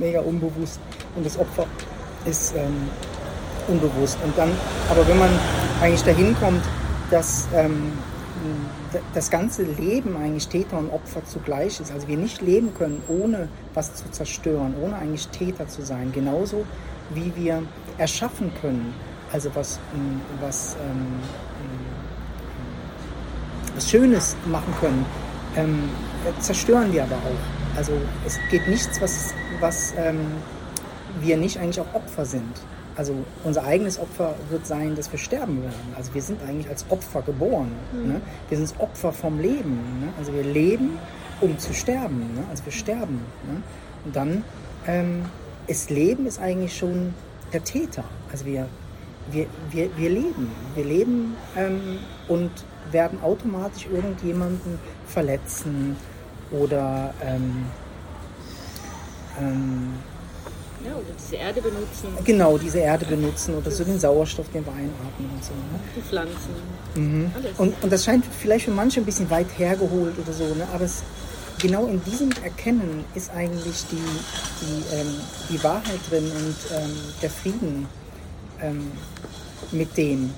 mega 0.00 0.20
unbewusst 0.20 0.80
und 1.16 1.26
das 1.26 1.38
Opfer 1.38 1.66
ist 2.24 2.54
ähm, 2.54 2.88
unbewusst. 3.66 4.16
Und 4.22 4.36
dann, 4.38 4.50
aber 4.88 5.06
wenn 5.08 5.18
man 5.18 5.30
eigentlich 5.80 6.02
dahin 6.02 6.36
kommt, 6.38 6.62
dass 7.10 7.48
ähm, 7.54 7.92
das 9.14 9.30
ganze 9.30 9.62
Leben 9.62 10.16
eigentlich 10.16 10.48
Täter 10.48 10.78
und 10.78 10.90
Opfer 10.90 11.24
zugleich 11.24 11.80
ist. 11.80 11.92
Also 11.92 12.08
wir 12.08 12.16
nicht 12.16 12.40
leben 12.40 12.72
können, 12.74 13.02
ohne 13.08 13.48
was 13.74 13.94
zu 13.94 14.10
zerstören, 14.10 14.74
ohne 14.80 14.96
eigentlich 14.96 15.28
Täter 15.28 15.68
zu 15.68 15.82
sein. 15.82 16.12
Genauso 16.12 16.64
wie 17.10 17.32
wir 17.36 17.62
erschaffen 17.98 18.52
können, 18.60 18.94
also 19.32 19.50
was, 19.54 19.78
was 20.40 20.76
ähm, 20.76 21.06
was 23.78 23.88
Schönes 23.88 24.36
machen 24.46 24.74
können, 24.80 25.06
ähm, 25.56 25.88
zerstören 26.40 26.92
wir 26.92 27.04
aber 27.04 27.14
auch. 27.14 27.76
Also 27.76 27.92
es 28.26 28.36
geht 28.50 28.66
nichts, 28.66 29.00
was, 29.00 29.32
was 29.60 29.94
ähm, 29.96 30.18
wir 31.20 31.36
nicht 31.36 31.58
eigentlich 31.58 31.78
auch 31.78 31.94
Opfer 31.94 32.24
sind. 32.24 32.60
Also 32.96 33.14
unser 33.44 33.62
eigenes 33.62 34.00
Opfer 34.00 34.34
wird 34.50 34.66
sein, 34.66 34.96
dass 34.96 35.12
wir 35.12 35.18
sterben 35.20 35.62
werden. 35.62 35.94
Also 35.96 36.12
wir 36.12 36.22
sind 36.22 36.42
eigentlich 36.42 36.68
als 36.68 36.84
Opfer 36.88 37.22
geboren. 37.22 37.70
Mhm. 37.92 38.08
Ne? 38.14 38.20
Wir 38.48 38.58
sind 38.58 38.80
Opfer 38.80 39.12
vom 39.12 39.38
Leben. 39.38 40.00
Ne? 40.00 40.12
Also 40.18 40.32
wir 40.34 40.42
leben, 40.42 40.98
um 41.40 41.56
zu 41.56 41.72
sterben. 41.72 42.18
Ne? 42.34 42.42
Also 42.50 42.64
wir 42.64 42.72
sterben. 42.72 43.20
Ne? 43.46 43.62
Und 44.04 44.16
dann 44.16 44.42
ähm, 44.88 45.22
ist 45.68 45.88
Leben 45.90 46.26
ist 46.26 46.40
eigentlich 46.40 46.76
schon 46.76 47.14
der 47.52 47.62
Täter. 47.62 48.02
Also 48.32 48.44
wir, 48.44 48.66
wir, 49.30 49.46
wir, 49.70 49.88
wir 49.96 50.10
leben. 50.10 50.50
Wir 50.74 50.84
leben 50.84 51.36
ähm, 51.56 52.00
und 52.26 52.50
werden 52.92 53.22
automatisch 53.22 53.86
irgendjemanden 53.86 54.78
verletzen 55.06 55.96
oder 56.50 57.14
ähm, 57.22 57.66
ähm, 59.40 59.94
ja, 60.84 60.92
oder 60.94 61.04
diese 61.18 61.36
Erde 61.36 61.60
benutzen. 61.60 62.08
Genau, 62.24 62.56
diese 62.56 62.78
Erde 62.78 63.04
benutzen 63.04 63.56
oder 63.56 63.70
so 63.70 63.82
den 63.82 63.98
Sauerstoff, 63.98 64.46
den 64.52 64.64
wir 64.64 64.72
einatmen 64.72 65.30
und 65.34 65.44
so. 65.44 65.52
Ne? 65.52 65.80
Die 65.96 66.00
Pflanzen. 66.00 66.54
Mhm. 66.94 67.32
Alles. 67.34 67.58
Und, 67.58 67.82
und 67.82 67.92
das 67.92 68.04
scheint 68.04 68.24
vielleicht 68.26 68.66
für 68.66 68.70
manche 68.70 69.00
ein 69.00 69.04
bisschen 69.04 69.28
weit 69.28 69.46
hergeholt 69.58 70.14
oder 70.18 70.32
so, 70.32 70.44
ne? 70.54 70.66
aber 70.72 70.84
es, 70.84 71.02
genau 71.58 71.86
in 71.86 72.02
diesem 72.04 72.30
Erkennen 72.44 73.04
ist 73.14 73.30
eigentlich 73.32 73.84
die, 73.90 73.96
die, 73.96 74.96
ähm, 74.96 75.14
die 75.50 75.62
Wahrheit 75.64 76.00
drin 76.08 76.30
und 76.30 76.56
ähm, 76.76 76.96
der 77.22 77.30
Frieden 77.30 77.86
ähm, 78.60 78.92
mit 79.72 79.96
dem. 79.96 80.30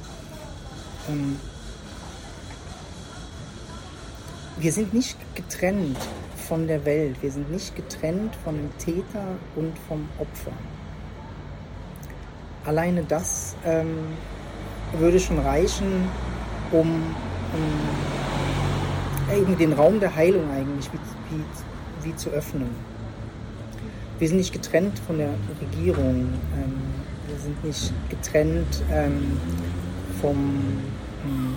Wir 4.60 4.72
sind 4.72 4.92
nicht 4.92 5.16
getrennt 5.34 5.96
von 6.36 6.66
der 6.66 6.84
Welt, 6.84 7.16
wir 7.22 7.30
sind 7.30 7.50
nicht 7.50 7.74
getrennt 7.76 8.36
von 8.44 8.56
dem 8.56 8.76
Täter 8.78 9.24
und 9.56 9.72
vom 9.88 10.06
Opfer. 10.18 10.52
Alleine 12.66 13.02
das 13.04 13.56
ähm, 13.64 13.98
würde 14.98 15.18
schon 15.18 15.38
reichen, 15.38 16.04
um, 16.72 17.02
um 17.54 19.34
eben 19.34 19.56
den 19.56 19.72
Raum 19.72 19.98
der 19.98 20.14
Heilung 20.14 20.50
eigentlich 20.50 20.90
wie, 20.92 20.98
wie, 21.36 22.10
wie, 22.10 22.16
zu 22.16 22.28
öffnen. 22.30 22.68
Wir 24.18 24.28
sind 24.28 24.36
nicht 24.36 24.52
getrennt 24.52 24.98
von 24.98 25.16
der 25.16 25.30
Regierung, 25.60 26.34
ähm, 26.54 26.74
wir 27.28 27.38
sind 27.38 27.64
nicht 27.64 27.92
getrennt 28.10 28.82
ähm, 28.92 29.40
vom 30.20 30.36
ähm, 31.24 31.54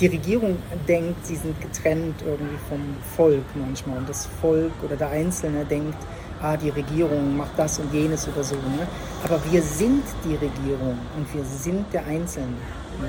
die 0.00 0.06
Regierung 0.06 0.56
denkt, 0.88 1.26
sie 1.26 1.36
sind 1.36 1.60
getrennt 1.60 2.16
irgendwie 2.24 2.58
vom 2.68 2.80
Volk 3.16 3.44
manchmal. 3.54 3.98
Und 3.98 4.08
das 4.08 4.28
Volk 4.40 4.72
oder 4.82 4.96
der 4.96 5.10
Einzelne 5.10 5.64
denkt, 5.64 5.96
ah, 6.40 6.56
die 6.56 6.70
Regierung 6.70 7.36
macht 7.36 7.52
das 7.56 7.78
und 7.78 7.92
jenes 7.92 8.28
oder 8.28 8.42
so. 8.42 8.56
Ne? 8.56 8.86
Aber 9.24 9.40
wir 9.50 9.62
sind 9.62 10.02
die 10.24 10.34
Regierung 10.34 10.98
und 11.16 11.34
wir 11.34 11.44
sind 11.44 11.84
der 11.92 12.04
Einzelne. 12.06 12.48
Ne? 13.00 13.08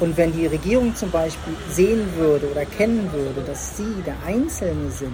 Und 0.00 0.16
wenn 0.16 0.32
die 0.32 0.46
Regierung 0.46 0.94
zum 0.94 1.10
Beispiel 1.10 1.54
sehen 1.70 2.08
würde 2.16 2.50
oder 2.50 2.60
erkennen 2.60 3.08
würde, 3.12 3.42
dass 3.46 3.76
sie 3.76 4.02
der 4.04 4.16
Einzelne 4.26 4.90
sind, 4.90 5.12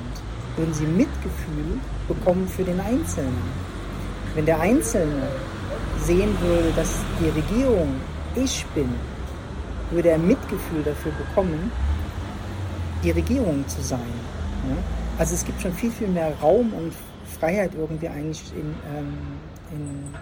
würden 0.57 0.75
sie 0.75 0.87
Mitgefühl 0.87 1.79
bekommen 2.09 2.49
für 2.49 2.65
den 2.65 2.81
Einzelnen. 2.81 3.37
Wenn 4.35 4.47
der 4.47 4.61
Einzelne 4.61 5.29
sehen 6.03 6.35
würde, 6.41 6.73
dass 6.77 6.95
die 7.21 7.29
Regierung 7.29 7.89
ich 8.37 8.65
bin 8.75 8.89
würde 9.91 10.11
er 10.11 10.19
Mitgefühl 10.19 10.83
dafür 10.85 11.13
bekommen, 11.13 11.71
die 13.03 13.11
Regierung 13.11 13.67
zu 13.69 13.83
sein. 13.83 14.01
Ja? 14.69 14.77
Also 15.19 15.35
es 15.35 15.45
gibt 15.45 15.61
schon 15.61 15.73
viel, 15.73 15.91
viel 15.91 16.09
mehr 16.09 16.33
Raum 16.41 16.73
und 16.73 16.93
Freiheit 17.39 17.73
irgendwie 17.75 18.09
eigentlich 18.09 18.53
in, 18.55 18.75
ähm, 18.97 19.19
in, 19.71 20.15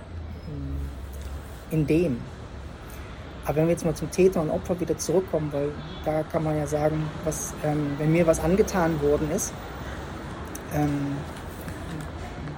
in, 1.70 1.80
in, 1.80 1.86
dem. 1.86 2.20
Aber 3.44 3.56
wenn 3.56 3.66
wir 3.66 3.72
jetzt 3.72 3.84
mal 3.84 3.94
zum 3.94 4.10
Täter 4.10 4.42
und 4.42 4.50
Opfer 4.50 4.78
wieder 4.78 4.96
zurückkommen, 4.98 5.48
weil 5.52 5.70
da 6.04 6.22
kann 6.22 6.44
man 6.44 6.56
ja 6.56 6.66
sagen, 6.66 7.02
was, 7.24 7.54
ähm, 7.64 7.92
wenn 7.98 8.12
mir 8.12 8.26
was 8.26 8.40
angetan 8.40 9.00
worden 9.00 9.30
ist, 9.30 9.52
ähm, 10.74 11.16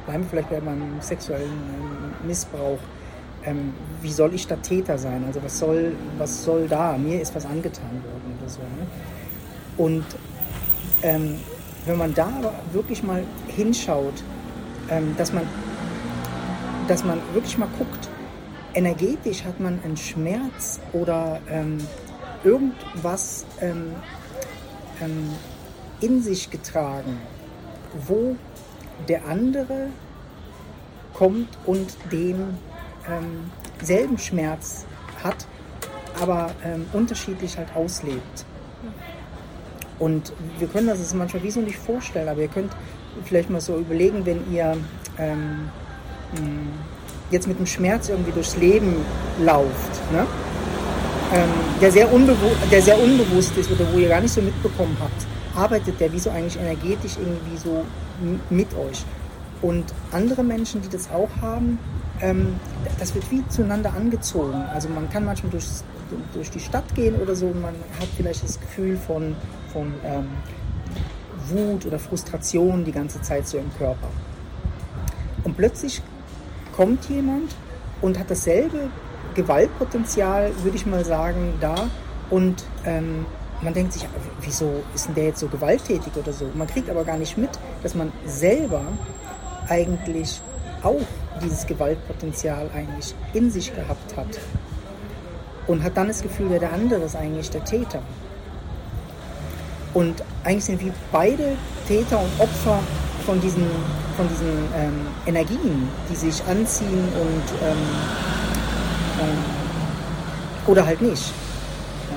bleiben 0.06 0.24
wir 0.24 0.30
vielleicht 0.30 0.50
bei 0.50 0.60
meinem 0.60 1.00
sexuellen 1.00 1.44
ähm, 1.44 2.26
Missbrauch, 2.26 2.78
ähm, 3.44 3.72
wie 4.02 4.12
soll 4.12 4.34
ich 4.34 4.46
da 4.46 4.56
Täter 4.56 4.98
sein? 4.98 5.24
Also 5.26 5.42
was 5.42 5.58
soll, 5.58 5.94
was 6.18 6.44
soll 6.44 6.68
da? 6.68 6.96
Mir 6.96 7.20
ist 7.20 7.34
was 7.34 7.46
angetan 7.46 7.90
worden 7.90 8.38
oder 8.38 8.48
so. 8.48 8.60
Ne? 8.60 8.86
Und 9.76 10.04
ähm, 11.02 11.38
wenn 11.86 11.96
man 11.96 12.14
da 12.14 12.26
aber 12.26 12.52
wirklich 12.72 13.02
mal 13.02 13.24
hinschaut, 13.48 14.22
ähm, 14.90 15.14
dass, 15.16 15.32
man, 15.32 15.44
dass 16.88 17.04
man 17.04 17.20
wirklich 17.32 17.56
mal 17.56 17.68
guckt, 17.78 18.08
energetisch 18.74 19.44
hat 19.44 19.58
man 19.60 19.80
einen 19.82 19.96
Schmerz 19.96 20.80
oder 20.92 21.40
ähm, 21.48 21.78
irgendwas 22.44 23.46
ähm, 23.60 23.92
ähm, 25.00 25.30
in 26.00 26.22
sich 26.22 26.50
getragen, 26.50 27.18
wo 28.06 28.36
der 29.08 29.26
andere 29.26 29.88
kommt 31.14 31.48
und 31.66 31.96
dem 32.12 32.58
ähm, 33.08 33.50
selben 33.82 34.18
Schmerz 34.18 34.86
hat, 35.22 35.46
aber 36.20 36.50
ähm, 36.64 36.86
unterschiedlich 36.92 37.56
halt 37.56 37.74
auslebt. 37.74 38.44
Und 39.98 40.32
wir 40.58 40.68
können 40.68 40.86
das 40.86 40.98
uns 40.98 41.14
manchmal 41.14 41.42
wie 41.42 41.50
so 41.50 41.60
nicht 41.60 41.78
vorstellen, 41.78 42.28
aber 42.28 42.40
ihr 42.40 42.48
könnt 42.48 42.72
vielleicht 43.24 43.50
mal 43.50 43.60
so 43.60 43.76
überlegen, 43.76 44.24
wenn 44.24 44.50
ihr 44.52 44.76
ähm, 45.18 45.68
jetzt 47.30 47.46
mit 47.46 47.58
dem 47.58 47.66
Schmerz 47.66 48.08
irgendwie 48.08 48.32
durchs 48.32 48.56
Leben 48.56 48.96
lauft, 49.40 50.12
ne? 50.12 50.26
ähm, 51.32 51.48
der, 51.80 51.92
sehr 51.92 52.08
der 52.70 52.82
sehr 52.82 53.00
unbewusst 53.00 53.56
ist 53.56 53.70
oder 53.70 53.84
wo 53.92 53.98
ihr 53.98 54.08
gar 54.08 54.20
nicht 54.20 54.32
so 54.34 54.42
mitbekommen 54.42 54.96
habt, 55.00 55.26
arbeitet 55.54 56.00
der 56.00 56.12
wie 56.12 56.18
so 56.18 56.30
eigentlich 56.30 56.58
energetisch 56.58 57.16
irgendwie 57.18 57.56
so 57.56 57.84
mit 58.50 58.68
euch. 58.74 59.04
Und 59.62 59.84
andere 60.12 60.42
Menschen, 60.42 60.82
die 60.82 60.88
das 60.88 61.10
auch 61.10 61.30
haben, 61.40 61.78
ähm, 62.22 62.58
das 62.98 63.14
wird 63.14 63.30
wie 63.30 63.46
zueinander 63.48 63.92
angezogen. 63.94 64.54
Also 64.72 64.88
man 64.88 65.08
kann 65.10 65.24
manchmal 65.24 65.50
durch, 65.50 65.66
durch 66.34 66.50
die 66.50 66.60
Stadt 66.60 66.94
gehen 66.94 67.16
oder 67.16 67.34
so 67.34 67.46
und 67.46 67.60
man 67.60 67.74
hat 67.98 68.08
vielleicht 68.16 68.44
das 68.44 68.60
Gefühl 68.60 68.96
von, 68.96 69.36
von 69.72 69.92
ähm, 70.04 70.28
Wut 71.48 71.86
oder 71.86 71.98
Frustration 71.98 72.84
die 72.84 72.92
ganze 72.92 73.20
Zeit 73.22 73.48
so 73.48 73.58
im 73.58 73.70
Körper. 73.78 74.08
Und 75.44 75.56
plötzlich 75.56 76.02
kommt 76.76 77.08
jemand 77.08 77.54
und 78.00 78.18
hat 78.18 78.30
dasselbe 78.30 78.90
Gewaltpotenzial, 79.34 80.52
würde 80.62 80.76
ich 80.76 80.86
mal 80.86 81.04
sagen, 81.04 81.54
da 81.60 81.88
und 82.30 82.64
ähm, 82.84 83.26
man 83.62 83.74
denkt 83.74 83.92
sich, 83.92 84.06
wieso 84.40 84.82
ist 84.94 85.08
denn 85.08 85.14
der 85.14 85.24
jetzt 85.26 85.40
so 85.40 85.48
gewalttätig 85.48 86.12
oder 86.16 86.32
so? 86.32 86.50
Man 86.54 86.66
kriegt 86.66 86.88
aber 86.88 87.04
gar 87.04 87.18
nicht 87.18 87.36
mit, 87.36 87.50
dass 87.82 87.94
man 87.94 88.10
selber 88.24 88.82
eigentlich 89.68 90.40
auch 90.82 91.06
dieses 91.42 91.66
Gewaltpotenzial 91.66 92.68
eigentlich 92.74 93.14
in 93.32 93.50
sich 93.50 93.74
gehabt 93.74 94.16
hat. 94.16 94.38
und 95.66 95.84
hat 95.84 95.96
dann 95.96 96.08
das 96.08 96.20
Gefühl, 96.22 96.46
wer 96.48 96.58
der 96.58 96.72
andere 96.72 97.02
ist 97.02 97.14
eigentlich 97.14 97.48
der 97.50 97.64
Täter. 97.64 98.02
Und 99.94 100.22
eigentlich 100.44 100.64
sind 100.64 100.80
wir 100.80 100.92
beide 101.12 101.56
Täter 101.86 102.20
und 102.20 102.40
Opfer 102.40 102.80
von 103.24 103.40
diesen, 103.40 103.66
von 104.16 104.28
diesen 104.28 104.48
ähm, 104.76 105.06
Energien, 105.26 105.88
die 106.10 106.16
sich 106.16 106.42
anziehen 106.44 107.04
und 107.14 107.44
ähm, 107.62 107.76
ähm, 109.20 109.38
oder 110.66 110.86
halt 110.86 111.02
nicht. 111.02 111.32
Ja? 112.10 112.16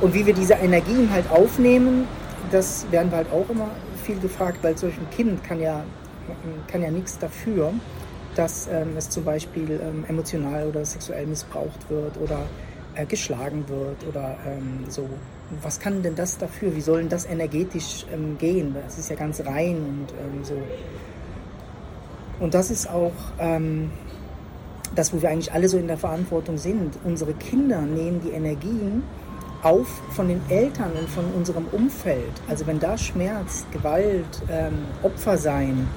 Und 0.00 0.14
wie 0.14 0.26
wir 0.26 0.34
diese 0.34 0.54
Energien 0.54 1.10
halt 1.12 1.30
aufnehmen, 1.30 2.06
das 2.50 2.86
werden 2.90 3.10
wir 3.10 3.18
halt 3.18 3.32
auch 3.32 3.48
immer 3.50 3.68
viel 4.04 4.18
gefragt, 4.20 4.58
weil 4.62 4.76
solch 4.76 4.94
ein 4.94 5.10
Kind 5.10 5.42
kann 5.44 5.60
ja, 5.60 5.82
kann 6.66 6.82
ja 6.82 6.90
nichts 6.90 7.18
dafür, 7.18 7.72
dass 8.34 8.68
ähm, 8.68 8.96
es 8.96 9.10
zum 9.10 9.24
Beispiel 9.24 9.80
ähm, 9.82 10.04
emotional 10.08 10.66
oder 10.66 10.84
sexuell 10.84 11.26
missbraucht 11.26 11.88
wird 11.88 12.16
oder 12.18 12.40
äh, 12.94 13.06
geschlagen 13.06 13.64
wird 13.68 14.06
oder 14.08 14.36
ähm, 14.46 14.84
so. 14.88 15.08
Was 15.62 15.78
kann 15.78 16.02
denn 16.02 16.14
das 16.14 16.38
dafür? 16.38 16.74
Wie 16.74 16.80
soll 16.80 17.00
denn 17.00 17.08
das 17.08 17.26
energetisch 17.26 18.06
ähm, 18.12 18.38
gehen? 18.38 18.74
Das 18.74 18.98
ist 18.98 19.10
ja 19.10 19.16
ganz 19.16 19.40
rein 19.44 19.76
und 19.76 20.06
ähm, 20.12 20.44
so. 20.44 20.56
Und 22.40 22.54
das 22.54 22.70
ist 22.70 22.88
auch 22.88 23.12
ähm, 23.38 23.90
das, 24.94 25.12
wo 25.12 25.22
wir 25.22 25.30
eigentlich 25.30 25.52
alle 25.52 25.68
so 25.68 25.78
in 25.78 25.86
der 25.86 25.98
Verantwortung 25.98 26.58
sind. 26.58 26.98
Unsere 27.04 27.34
Kinder 27.34 27.82
nehmen 27.82 28.20
die 28.20 28.30
Energien 28.30 29.02
auf 29.62 29.86
von 30.10 30.28
den 30.28 30.40
Eltern 30.48 30.92
und 30.98 31.08
von 31.08 31.24
unserem 31.36 31.66
Umfeld. 31.72 32.32
Also 32.48 32.66
wenn 32.66 32.78
da 32.78 32.98
Schmerz, 32.98 33.64
Gewalt, 33.72 34.42
ähm, 34.50 34.84
Opfersein 35.02 35.88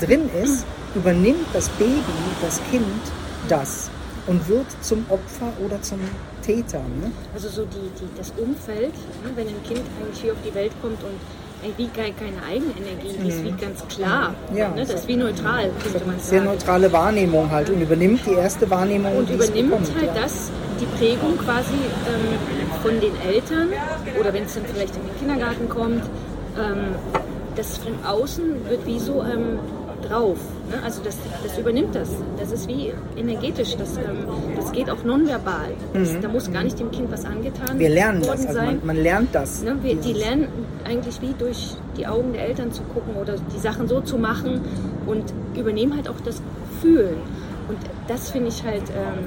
drin 0.00 0.30
ist, 0.42 0.64
übernimmt 0.94 1.46
das 1.52 1.68
Baby, 1.70 2.02
das 2.42 2.60
Kind 2.70 2.84
das 3.48 3.90
und 4.26 4.46
wird 4.48 4.66
zum 4.82 5.04
Opfer 5.08 5.52
oder 5.64 5.80
zum 5.82 5.98
Täter. 6.42 6.78
Ne? 6.78 7.10
Also 7.34 7.48
so 7.48 7.64
die, 7.64 7.90
die, 7.98 8.08
das 8.16 8.32
Umfeld, 8.36 8.94
ne, 9.24 9.30
wenn 9.34 9.48
ein 9.48 9.62
Kind 9.64 9.80
eigentlich 10.00 10.20
hier 10.20 10.32
auf 10.32 10.38
die 10.46 10.54
Welt 10.54 10.72
kommt 10.82 11.02
und 11.02 11.18
wie 11.76 11.88
keine 11.88 12.40
Eigenenergie, 12.48 13.18
die 13.20 13.28
ist 13.28 13.42
wie 13.42 13.50
mhm. 13.50 13.56
ganz 13.56 13.84
klar. 13.88 14.32
Ja, 14.54 14.68
ne? 14.68 14.82
Das 14.82 14.90
ist 14.90 15.08
wie 15.08 15.16
neutral, 15.16 15.70
könnte 15.82 16.06
man 16.06 16.18
sagen. 16.18 16.20
Sehr 16.20 16.44
neutrale 16.44 16.92
Wahrnehmung 16.92 17.50
halt 17.50 17.68
und 17.70 17.80
übernimmt 17.80 18.20
die 18.26 18.34
erste 18.34 18.70
Wahrnehmung. 18.70 19.16
Und 19.16 19.28
übernimmt 19.28 19.70
bekommt, 19.70 19.94
halt 19.96 20.14
ja. 20.14 20.22
das, 20.22 20.52
die 20.80 20.86
Prägung 20.98 21.36
quasi 21.38 21.74
ähm, 21.74 22.80
von 22.80 23.00
den 23.00 23.12
Eltern 23.26 23.70
oder 24.20 24.32
wenn 24.32 24.44
es 24.44 24.54
dann 24.54 24.66
vielleicht 24.72 24.94
in 24.94 25.02
den 25.02 25.18
Kindergarten 25.18 25.68
kommt, 25.68 26.04
ähm, 26.56 26.94
das 27.56 27.78
von 27.78 27.92
außen 28.04 28.68
wird 28.68 28.86
wie 28.86 29.00
so 29.00 29.24
ähm, 29.24 29.58
drauf. 30.02 30.38
Ne? 30.70 30.82
Also 30.84 31.02
das, 31.02 31.16
das 31.42 31.58
übernimmt 31.58 31.94
das. 31.94 32.08
Das 32.38 32.52
ist 32.52 32.68
wie 32.68 32.92
energetisch. 33.16 33.76
Das, 33.76 33.96
ähm, 33.96 34.26
das 34.56 34.72
geht 34.72 34.90
auch 34.90 35.02
nonverbal. 35.04 35.72
Das, 35.92 36.12
mhm. 36.12 36.22
Da 36.22 36.28
muss 36.28 36.50
gar 36.50 36.64
nicht 36.64 36.78
dem 36.78 36.90
Kind 36.90 37.10
was 37.10 37.24
angetan 37.24 37.78
Wir 37.78 37.88
lernen 37.88 38.20
worden 38.24 38.38
das. 38.38 38.46
Also 38.46 38.58
sein. 38.58 38.76
Man, 38.78 38.86
man, 38.86 38.96
lernt 38.96 39.34
das. 39.34 39.62
Ne? 39.62 39.76
Wir, 39.82 39.96
die 39.96 40.12
lernen 40.12 40.48
eigentlich 40.84 41.20
wie 41.20 41.34
durch 41.38 41.76
die 41.96 42.06
Augen 42.06 42.32
der 42.32 42.46
Eltern 42.46 42.72
zu 42.72 42.82
gucken 42.82 43.16
oder 43.16 43.36
die 43.54 43.58
Sachen 43.58 43.88
so 43.88 44.00
zu 44.00 44.18
machen 44.18 44.60
und 45.06 45.24
übernehmen 45.56 45.94
halt 45.96 46.08
auch 46.08 46.20
das 46.24 46.40
Fühlen. 46.80 47.16
Und 47.68 47.78
das 48.06 48.30
finde 48.30 48.48
ich 48.48 48.62
halt, 48.64 48.84
ähm, 48.90 49.24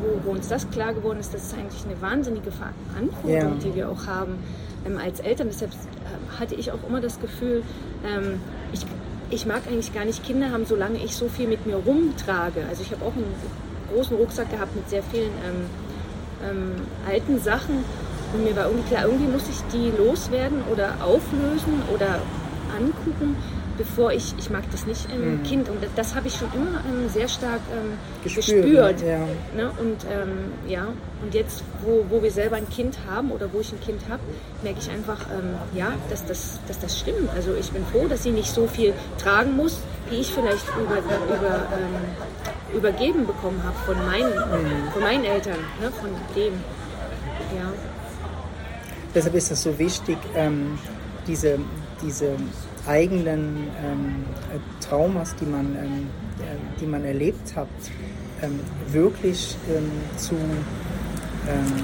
wo, 0.00 0.28
wo, 0.28 0.32
uns 0.32 0.48
das 0.48 0.68
klar 0.70 0.94
geworden 0.94 1.18
ist, 1.18 1.34
das 1.34 1.44
ist 1.44 1.54
eigentlich 1.54 1.84
eine 1.84 2.00
wahnsinnige 2.00 2.50
Verantwortung, 2.52 3.30
ja. 3.30 3.50
die 3.64 3.74
wir 3.74 3.88
auch 3.88 4.06
haben 4.06 4.38
ähm, 4.86 4.98
als 4.98 5.20
Eltern. 5.20 5.48
Deshalb 5.50 5.72
äh, 5.72 6.40
hatte 6.40 6.54
ich 6.54 6.70
auch 6.70 6.78
immer 6.88 7.00
das 7.00 7.20
Gefühl, 7.20 7.62
ähm, 8.04 8.40
ich 8.72 8.86
ich 9.32 9.46
mag 9.46 9.62
eigentlich 9.66 9.94
gar 9.94 10.04
nicht 10.04 10.24
Kinder 10.24 10.50
haben, 10.50 10.66
solange 10.66 10.98
ich 10.98 11.16
so 11.16 11.28
viel 11.28 11.48
mit 11.48 11.66
mir 11.66 11.76
rumtrage. 11.76 12.64
Also 12.68 12.82
ich 12.82 12.92
habe 12.92 13.04
auch 13.04 13.14
einen 13.14 13.34
großen 13.92 14.16
Rucksack 14.16 14.50
gehabt 14.50 14.76
mit 14.76 14.88
sehr 14.88 15.02
vielen 15.02 15.32
ähm, 15.44 15.66
ähm, 16.48 16.72
alten 17.08 17.40
Sachen 17.40 17.84
und 18.32 18.44
mir 18.44 18.56
war 18.56 18.66
irgendwie 18.66 18.88
klar, 18.88 19.04
irgendwie 19.06 19.30
muss 19.30 19.48
ich 19.48 19.60
die 19.72 19.92
loswerden 19.96 20.62
oder 20.70 20.96
auflösen 21.04 21.82
oder 21.94 22.20
angucken, 22.76 23.36
bevor 23.78 24.12
ich, 24.12 24.34
ich 24.38 24.50
mag 24.50 24.64
das 24.70 24.86
nicht 24.86 25.08
im 25.12 25.38
mhm. 25.38 25.42
Kind. 25.42 25.68
Und 25.68 25.78
das 25.96 26.14
habe 26.14 26.28
ich 26.28 26.34
schon 26.34 26.48
immer 26.54 26.80
ähm, 26.88 27.08
sehr 27.08 27.28
stark 27.28 27.60
ähm, 27.72 27.98
gespürt. 28.22 28.46
gespürt 28.46 29.02
ja. 29.02 29.18
Ne? 29.56 29.70
Und 29.80 30.04
ähm, 30.10 30.52
ja, 30.68 30.88
und 31.22 31.34
jetzt, 31.34 31.62
wo, 31.84 32.04
wo 32.08 32.22
wir 32.22 32.30
selber 32.30 32.56
ein 32.56 32.68
Kind 32.68 32.98
haben 33.08 33.30
oder 33.30 33.52
wo 33.52 33.60
ich 33.60 33.72
ein 33.72 33.80
Kind 33.80 34.02
habe, 34.08 34.22
merke 34.62 34.80
ich 34.80 34.90
einfach, 34.90 35.18
ähm, 35.30 35.54
ja, 35.74 35.92
dass 36.10 36.24
das, 36.26 36.58
dass 36.68 36.78
das 36.80 36.98
stimmt. 36.98 37.30
Also 37.34 37.54
ich 37.54 37.70
bin 37.70 37.84
froh, 37.86 38.06
dass 38.08 38.22
sie 38.22 38.32
nicht 38.32 38.52
so 38.52 38.66
viel 38.66 38.92
tragen 39.18 39.56
muss, 39.56 39.80
wie 40.10 40.16
ich 40.16 40.32
vielleicht 40.32 40.66
über, 40.76 40.98
über, 40.98 41.68
ähm, 41.72 42.76
übergeben 42.76 43.26
bekommen 43.26 43.62
habe 43.64 43.76
von 43.86 44.04
meinen, 44.06 44.30
mhm. 44.30 44.90
von 44.92 45.02
meinen 45.02 45.24
Eltern, 45.24 45.58
ne? 45.80 45.90
von 45.92 46.10
dem. 46.34 46.54
Ja. 47.56 47.72
Deshalb 49.14 49.34
ist 49.34 49.50
es 49.50 49.62
so 49.62 49.78
wichtig, 49.78 50.16
ähm, 50.34 50.78
diese, 51.26 51.58
diese 52.02 52.36
eigenen 52.86 53.68
ähm, 53.84 54.24
Traumas, 54.80 55.34
die 55.36 55.46
man, 55.46 55.76
ähm, 55.76 56.08
die 56.80 56.86
man 56.86 57.04
erlebt 57.04 57.54
hat, 57.56 57.68
ähm, 58.42 58.58
wirklich 58.92 59.56
ähm, 59.68 59.90
zu 60.16 60.34
ähm, 60.34 61.82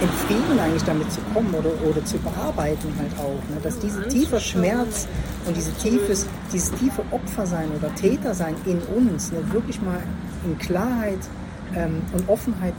in 0.00 0.08
Frieden 0.08 0.58
eigentlich 0.58 0.82
damit 0.84 1.10
zu 1.10 1.20
kommen 1.32 1.54
oder, 1.54 1.70
oder 1.88 2.04
zu 2.04 2.18
bearbeiten 2.18 2.92
halt 2.98 3.12
auch. 3.18 3.38
Ne? 3.48 3.60
Dass 3.62 3.78
dieser 3.78 4.06
tiefe 4.08 4.40
Schmerz 4.40 5.06
und 5.46 5.56
diese 5.56 5.72
tiefes, 5.74 6.26
dieses 6.52 6.72
tiefe 6.72 7.02
Opfersein 7.10 7.70
oder 7.78 7.94
Tätersein 7.94 8.56
in 8.66 8.80
uns 8.96 9.32
ne, 9.32 9.38
wirklich 9.52 9.80
mal 9.80 10.02
in 10.44 10.58
Klarheit 10.58 11.20
ähm, 11.76 12.02
und 12.12 12.28
Offenheit 12.28 12.74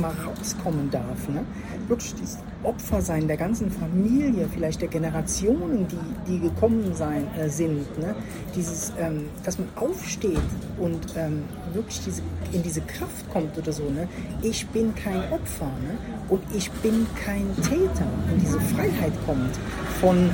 mal 0.00 0.12
rauskommen 0.24 0.90
darf. 0.90 1.28
Ne? 1.28 1.44
Wirklich 1.88 2.14
dieses 2.14 2.38
Opfersein 2.62 3.26
der 3.26 3.36
ganzen 3.36 3.70
Familie, 3.70 4.48
vielleicht 4.52 4.80
der 4.80 4.88
Generationen, 4.88 5.86
die, 5.88 6.32
die 6.32 6.40
gekommen 6.40 6.94
sein, 6.94 7.26
äh, 7.38 7.48
sind. 7.48 7.98
Ne? 7.98 8.14
Dieses, 8.54 8.92
ähm, 8.98 9.26
dass 9.44 9.58
man 9.58 9.68
aufsteht 9.76 10.38
und 10.78 11.00
ähm, 11.16 11.44
wirklich 11.72 12.00
diese, 12.04 12.22
in 12.52 12.62
diese 12.62 12.80
Kraft 12.82 13.28
kommt 13.32 13.56
oder 13.58 13.72
so. 13.72 13.84
Ne? 13.84 14.08
Ich 14.42 14.66
bin 14.68 14.94
kein 14.94 15.20
Opfer 15.32 15.66
ne? 15.66 15.98
und 16.28 16.42
ich 16.54 16.70
bin 16.70 17.06
kein 17.24 17.46
Täter. 17.56 18.06
Und 18.30 18.40
diese 18.40 18.60
Freiheit 18.60 19.12
kommt 19.26 19.56
von, 20.00 20.30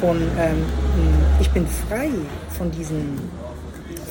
von 0.00 0.16
ähm, 0.38 0.62
ich 1.40 1.50
bin 1.50 1.66
frei 1.66 2.10
von 2.50 2.70
diesen 2.70 3.18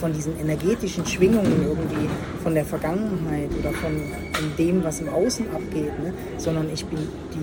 von 0.02 0.12
diesen 0.12 0.38
energetischen 0.40 1.06
Schwingungen 1.06 1.62
irgendwie 1.64 2.10
von 2.42 2.56
der 2.56 2.66
Vergangenheit 2.66 3.52
oder 3.58 3.72
von, 3.72 3.92
von 4.34 4.52
dem, 4.58 4.84
was 4.84 5.00
im 5.00 5.10
Außen 5.10 5.46
abgeht, 5.52 5.98
ne? 6.04 6.12
sondern 6.38 6.68
ich 6.74 6.84
bin 6.86 6.98
die, 7.32 7.38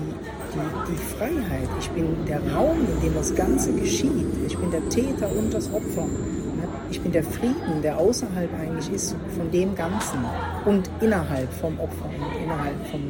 die, 0.53 0.91
die 0.91 0.97
Freiheit, 0.97 1.69
ich 1.79 1.89
bin 1.91 2.25
der 2.27 2.41
Raum, 2.53 2.79
in 2.79 3.01
dem 3.01 3.15
das 3.15 3.33
Ganze 3.33 3.71
geschieht, 3.71 4.27
ich 4.45 4.57
bin 4.57 4.69
der 4.71 4.87
Täter 4.89 5.29
und 5.31 5.53
das 5.53 5.73
Opfer. 5.73 6.01
Ne? 6.03 6.67
Ich 6.91 6.99
bin 6.99 7.13
der 7.13 7.23
Frieden, 7.23 7.81
der 7.81 7.97
außerhalb 7.97 8.49
eigentlich 8.59 8.91
ist 8.91 9.15
von 9.37 9.49
dem 9.51 9.73
Ganzen 9.73 10.19
und 10.65 10.89
innerhalb 10.99 11.51
vom 11.53 11.79
Opfer 11.79 12.05
und 12.05 12.43
innerhalb 12.43 12.87
vom, 12.91 13.01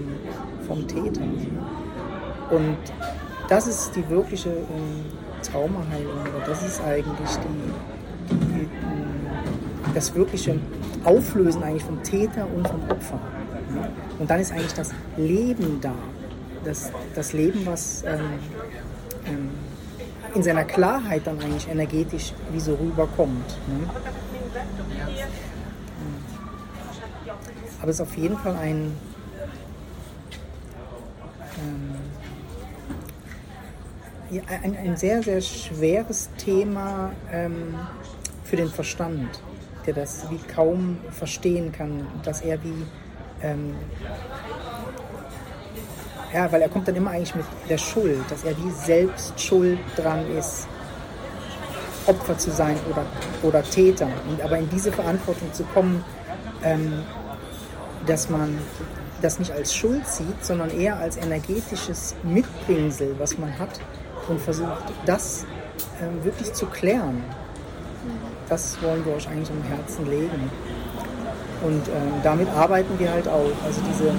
vom 0.67 0.87
Täter. 0.87 1.21
Und 2.51 2.77
das 3.47 3.67
ist 3.67 3.95
die 3.95 4.07
wirkliche 4.09 4.49
äh, 4.49 5.41
Traumaheilung, 5.41 6.19
das 6.45 6.61
ist 6.61 6.81
eigentlich 6.81 7.29
die, 7.37 7.98
das 9.93 10.13
wirkliche 10.15 10.59
Auflösen 11.03 11.63
eigentlich 11.63 11.83
vom 11.83 12.01
Täter 12.03 12.47
und 12.55 12.67
vom 12.67 12.81
Opfer. 12.89 13.19
Und 14.19 14.29
dann 14.29 14.39
ist 14.39 14.51
eigentlich 14.51 14.73
das 14.73 14.91
Leben 15.17 15.79
da. 15.81 15.93
Das, 16.63 16.91
das 17.15 17.31
Leben, 17.33 17.65
was 17.65 18.03
ähm, 18.05 18.19
ähm, 19.25 19.49
in 20.35 20.43
seiner 20.43 20.65
Klarheit 20.65 21.25
dann 21.25 21.39
eigentlich 21.39 21.67
energetisch 21.69 22.33
wie 22.51 22.59
so 22.59 22.75
rüberkommt. 22.75 23.47
Ne? 23.67 23.89
Aber 27.81 27.89
es 27.89 27.95
ist 27.95 28.01
auf 28.01 28.17
jeden 28.17 28.37
Fall 28.37 28.55
ein, 28.57 28.91
ähm, 31.57 31.95
ein, 34.63 34.77
ein, 34.77 34.97
sehr, 34.97 35.23
sehr 35.23 35.39
schweres 35.39 36.29
Thema 36.37 37.13
ähm, 37.31 37.75
für 38.43 38.57
den 38.57 38.69
Verstand 38.69 39.41
der 39.93 40.03
das 40.03 40.29
wie 40.29 40.37
kaum 40.53 40.97
verstehen 41.11 41.71
kann, 41.71 42.05
dass 42.23 42.41
er 42.41 42.63
wie 42.63 42.85
ähm, 43.41 43.75
ja, 46.33 46.51
weil 46.51 46.61
er 46.61 46.69
kommt 46.69 46.87
dann 46.87 46.95
immer 46.95 47.09
eigentlich 47.09 47.33
mit 47.33 47.45
der 47.67 47.79
Schuld, 47.79 48.19
dass 48.29 48.43
er 48.43 48.55
wie 48.57 48.69
selbst 48.69 49.39
schuld 49.39 49.79
dran 49.95 50.29
ist, 50.37 50.67
Opfer 52.05 52.37
zu 52.37 52.51
sein 52.51 52.75
oder, 52.89 53.03
oder 53.41 53.63
Täter. 53.63 54.07
Und 54.27 54.41
aber 54.41 54.59
in 54.59 54.69
diese 54.69 54.91
Verantwortung 54.91 55.51
zu 55.53 55.63
kommen, 55.63 56.03
ähm, 56.63 57.01
dass 58.05 58.29
man 58.29 58.59
das 59.21 59.39
nicht 59.39 59.51
als 59.51 59.73
Schuld 59.73 60.07
sieht, 60.07 60.45
sondern 60.45 60.69
eher 60.69 60.97
als 60.97 61.17
energetisches 61.17 62.15
Mitbringsel, 62.23 63.15
was 63.17 63.37
man 63.39 63.57
hat 63.57 63.79
und 64.27 64.39
versucht, 64.39 64.83
das 65.07 65.45
ähm, 65.99 66.23
wirklich 66.23 66.53
zu 66.53 66.67
klären 66.67 67.23
das 68.49 68.81
wollen 68.81 69.05
wir 69.05 69.13
euch 69.13 69.27
eigentlich 69.27 69.51
am 69.51 69.63
Herzen 69.63 70.09
legen. 70.09 70.49
Und 71.61 71.87
ähm, 71.87 72.13
damit 72.23 72.49
arbeiten 72.49 72.97
wir 72.97 73.11
halt 73.11 73.27
auch. 73.27 73.51
Also 73.65 73.81
diese 73.89 74.11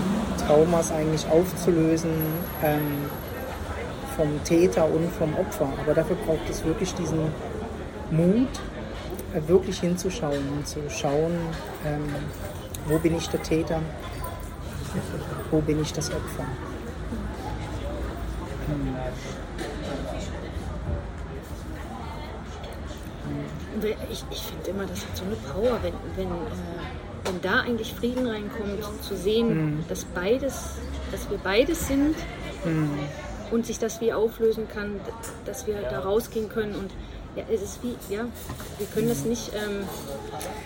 Traumas 0.46 0.92
eigentlich 0.92 1.26
aufzulösen 1.28 2.10
ähm, 2.62 3.06
vom 4.16 4.42
Täter 4.44 4.84
und 4.84 5.10
vom 5.12 5.34
Opfer. 5.36 5.68
Aber 5.82 5.94
dafür 5.94 6.16
braucht 6.26 6.48
es 6.48 6.64
wirklich 6.64 6.94
diesen 6.94 7.32
Mut, 8.10 8.48
äh, 9.34 9.48
wirklich 9.48 9.80
hinzuschauen 9.80 10.48
und 10.56 10.66
zu 10.66 10.80
schauen, 10.90 11.38
ähm, 11.86 12.14
wo 12.86 12.98
bin 12.98 13.16
ich 13.16 13.28
der 13.30 13.42
Täter, 13.42 13.80
wo 15.50 15.60
bin 15.60 15.80
ich 15.80 15.92
das 15.92 16.10
Opfer. 16.10 16.44
Hm. 18.66 18.96
Ich, 24.11 24.24
ich 24.30 24.42
finde 24.42 24.70
immer, 24.70 24.87
das 24.87 25.06
hat 25.06 25.16
so 25.16 25.24
eine 25.24 25.37
Power, 25.37 25.78
wenn, 25.83 25.94
wenn, 26.16 26.26
äh, 26.26 27.24
wenn 27.24 27.40
da 27.40 27.61
eigentlich 27.61 27.94
Frieden 27.94 28.26
reinkommt, 28.26 28.83
zu 29.02 29.16
sehen, 29.16 29.76
mhm. 29.76 29.85
dass 29.88 30.04
beides, 30.04 30.76
dass 31.12 31.30
wir 31.30 31.38
beides 31.38 31.87
sind 31.87 32.16
mhm. 32.64 32.90
und 33.50 33.66
sich 33.66 33.78
das 33.78 34.00
wie 34.00 34.12
auflösen 34.12 34.66
kann, 34.68 35.00
dass 35.44 35.66
wir 35.66 35.83
da 35.83 36.00
rausgehen 36.00 36.48
können 36.48 36.74
und 36.74 36.90
ja, 37.37 37.44
es 37.52 37.62
ist 37.62 37.83
wie, 37.83 37.94
ja, 38.12 38.26
wir 38.78 38.87
können 38.92 39.09
das 39.09 39.24
nicht. 39.24 39.52
Ähm 39.54 39.85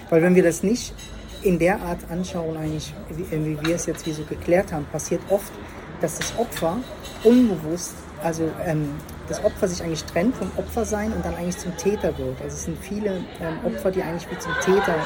Weil 0.08 0.22
wenn 0.22 0.34
wir 0.34 0.42
das 0.42 0.62
nicht 0.62 0.94
in 1.42 1.58
der 1.58 1.80
Art 1.82 1.98
anschauen, 2.10 2.56
eigentlich, 2.56 2.94
wie, 3.10 3.30
wie 3.30 3.66
wir 3.66 3.74
es 3.74 3.84
jetzt 3.84 4.06
wie 4.06 4.12
so 4.12 4.22
geklärt 4.24 4.72
haben, 4.72 4.86
passiert 4.86 5.20
oft, 5.28 5.52
dass 6.00 6.16
das 6.16 6.32
Opfer 6.38 6.78
unbewusst, 7.22 7.94
also 8.24 8.50
ähm, 8.64 8.88
das 9.28 9.44
Opfer 9.44 9.68
sich 9.68 9.82
eigentlich 9.82 10.02
trennt 10.04 10.34
vom 10.34 10.50
Opfersein 10.56 11.12
und 11.12 11.24
dann 11.24 11.34
eigentlich 11.34 11.58
zum 11.58 11.76
Täter 11.76 12.16
wird. 12.16 12.40
Also 12.42 12.56
es 12.56 12.64
sind 12.64 12.78
viele 12.82 13.22
ähm, 13.40 13.58
Opfer, 13.64 13.90
die 13.90 14.02
eigentlich 14.02 14.26
wie 14.30 14.38
zum 14.38 14.52
Täter 14.64 14.96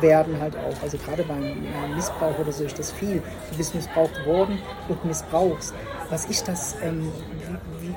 werden 0.00 0.40
halt 0.40 0.56
auch. 0.56 0.80
Also 0.82 0.96
gerade 0.96 1.24
beim 1.24 1.42
äh, 1.42 1.94
Missbrauch 1.96 2.38
oder 2.38 2.52
so 2.52 2.62
ist 2.62 2.78
das 2.78 2.92
viel. 2.92 3.20
Du 3.50 3.56
bist 3.56 3.74
missbraucht 3.74 4.24
worden 4.24 4.60
und 4.88 5.04
missbrauchst. 5.04 5.74
Was 6.08 6.30
ich 6.30 6.40
das, 6.44 6.76
ähm, 6.80 7.10
wie, 7.80 7.88
wie, 7.88 7.94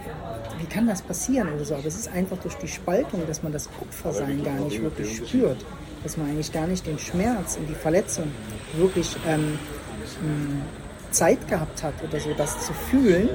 wie 0.59 0.65
kann 0.65 0.87
das 0.87 1.03
passieren 1.03 1.53
oder 1.53 1.63
so? 1.63 1.75
Aber 1.75 1.85
es 1.85 1.95
ist 1.95 2.11
einfach 2.11 2.37
durch 2.37 2.55
die 2.55 2.67
Spaltung, 2.67 3.21
dass 3.27 3.43
man 3.43 3.51
das 3.51 3.69
Opfersein 3.79 4.43
gar 4.43 4.55
nicht 4.55 4.81
wirklich 4.81 5.17
spürt. 5.17 5.63
Dass 6.01 6.17
man 6.17 6.27
eigentlich 6.27 6.51
gar 6.51 6.65
nicht 6.65 6.87
den 6.87 6.97
Schmerz 6.97 7.55
und 7.55 7.67
die 7.69 7.75
Verletzung 7.75 8.31
wirklich 8.73 9.15
ähm, 9.27 9.59
Zeit 11.11 11.47
gehabt 11.47 11.83
hat 11.83 11.93
oder 12.03 12.19
so, 12.19 12.33
das 12.35 12.65
zu 12.65 12.73
fühlen 12.73 13.29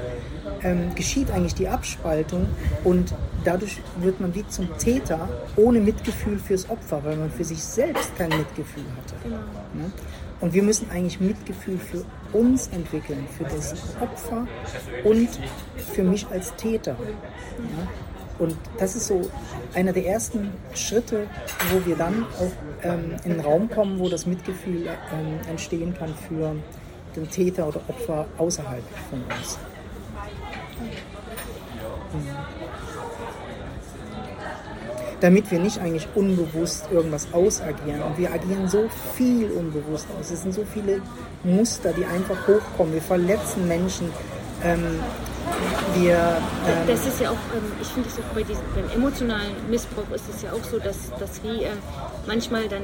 ähm, 0.62 0.94
geschieht 0.94 1.30
eigentlich 1.30 1.54
die 1.54 1.68
Abspaltung 1.68 2.46
und 2.84 3.14
dadurch 3.44 3.78
wird 4.00 4.20
man 4.20 4.34
wie 4.34 4.46
zum 4.48 4.76
Täter 4.78 5.28
ohne 5.56 5.80
Mitgefühl 5.80 6.38
fürs 6.38 6.68
Opfer, 6.68 7.04
weil 7.04 7.16
man 7.16 7.30
für 7.30 7.44
sich 7.44 7.62
selbst 7.62 8.16
kein 8.16 8.30
Mitgefühl 8.30 8.84
hatte. 8.96 9.14
Genau. 9.22 9.36
Ne? 9.74 9.92
Und 10.40 10.52
wir 10.52 10.62
müssen 10.62 10.90
eigentlich 10.90 11.20
Mitgefühl 11.20 11.78
für 11.78 12.04
uns 12.36 12.68
entwickeln, 12.68 13.26
für 13.36 13.44
das 13.44 13.74
Opfer 14.00 14.46
und 15.04 15.28
für 15.94 16.02
mich 16.02 16.26
als 16.28 16.54
Täter. 16.56 16.96
Ja? 17.58 17.88
Und 18.38 18.54
das 18.78 18.96
ist 18.96 19.06
so 19.06 19.30
einer 19.74 19.92
der 19.92 20.06
ersten 20.06 20.52
Schritte, 20.74 21.26
wo 21.70 21.86
wir 21.86 21.96
dann 21.96 22.24
auch 22.38 22.52
ähm, 22.82 23.16
in 23.24 23.32
einen 23.32 23.40
Raum 23.40 23.70
kommen, 23.70 23.98
wo 23.98 24.10
das 24.10 24.26
Mitgefühl 24.26 24.86
ähm, 24.86 25.38
entstehen 25.48 25.94
kann 25.94 26.14
für 26.28 26.54
den 27.14 27.30
Täter 27.30 27.68
oder 27.68 27.80
Opfer 27.88 28.26
außerhalb 28.36 28.82
von 29.08 29.22
uns. 29.22 29.58
Damit 35.20 35.50
wir 35.50 35.58
nicht 35.58 35.80
eigentlich 35.80 36.08
unbewusst 36.14 36.88
irgendwas 36.90 37.32
ausagieren. 37.32 38.02
Und 38.02 38.18
wir 38.18 38.32
agieren 38.32 38.68
so 38.68 38.88
viel 39.14 39.50
unbewusst 39.50 40.06
aus. 40.18 40.30
Es 40.30 40.42
sind 40.42 40.52
so 40.52 40.64
viele 40.64 41.00
Muster, 41.42 41.92
die 41.92 42.04
einfach 42.04 42.36
hochkommen. 42.46 42.92
Wir 42.92 43.02
verletzen 43.02 43.66
Menschen. 43.66 44.10
Ähm, 44.62 45.00
wir, 45.94 46.14
ähm 46.66 46.86
das 46.86 47.06
ist 47.06 47.20
ja 47.20 47.30
auch, 47.30 47.44
ähm, 47.54 47.72
ich 47.80 47.88
finde 47.88 48.08
es 48.08 48.18
auch 48.18 48.34
bei 48.34 48.42
diesem, 48.42 48.64
beim 48.74 48.90
emotionalen 48.90 49.54
Missbrauch 49.70 50.10
ist 50.14 50.24
es 50.28 50.42
ja 50.42 50.50
auch 50.52 50.64
so, 50.64 50.78
dass, 50.78 51.10
dass 51.18 51.42
wie 51.42 51.64
äh, 51.64 51.70
manchmal 52.26 52.68
dann, 52.68 52.82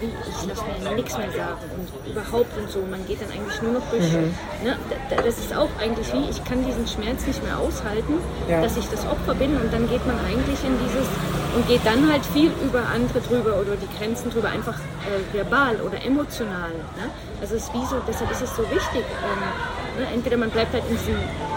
wie 0.00 0.06
ich 0.06 0.48
lasse 0.48 0.62
mir 0.82 0.94
nichts 0.96 1.16
mehr 1.16 1.30
sagen 1.30 1.60
und 1.76 2.10
überhaupt 2.10 2.56
und 2.56 2.70
so, 2.70 2.80
man 2.90 3.04
geht 3.06 3.20
dann 3.20 3.30
eigentlich 3.30 3.62
nur 3.62 3.72
noch 3.72 3.90
durch. 3.90 4.10
Mhm. 4.12 4.34
Ne, 4.64 4.76
das 5.10 5.38
ist 5.38 5.54
auch 5.54 5.70
eigentlich 5.80 6.12
wie, 6.12 6.28
ich 6.30 6.42
kann 6.44 6.64
diesen 6.64 6.86
Schmerz 6.86 7.26
nicht 7.26 7.42
mehr 7.44 7.58
aushalten, 7.58 8.14
ja. 8.48 8.62
dass 8.62 8.76
ich 8.76 8.86
das 8.88 9.06
Opfer 9.06 9.34
bin 9.34 9.56
und 9.56 9.72
dann 9.72 9.88
geht 9.88 10.04
man 10.06 10.18
eigentlich 10.20 10.62
in 10.64 10.74
dieses 10.86 11.08
und 11.54 11.66
geht 11.66 11.84
dann 11.84 12.10
halt 12.10 12.24
viel 12.26 12.52
über 12.62 12.82
andere 12.86 13.20
drüber 13.20 13.60
oder 13.60 13.76
die 13.76 13.88
Grenzen 13.98 14.30
drüber, 14.30 14.48
einfach 14.48 14.78
äh, 14.78 15.34
verbal 15.34 15.80
oder 15.80 16.04
emotional. 16.04 16.70
Ne? 16.70 17.10
Also 17.40 17.56
es 17.56 17.64
ist 17.64 17.74
wie 17.74 17.84
so, 17.86 17.96
deshalb 18.06 18.30
ist 18.30 18.42
es 18.42 18.56
so 18.56 18.62
wichtig. 18.62 19.04
Ähm? 19.04 19.77
Entweder 20.12 20.36
man 20.36 20.50
bleibt 20.50 20.72
halt 20.72 20.84
in 20.88 20.96
diesem 20.96 21.16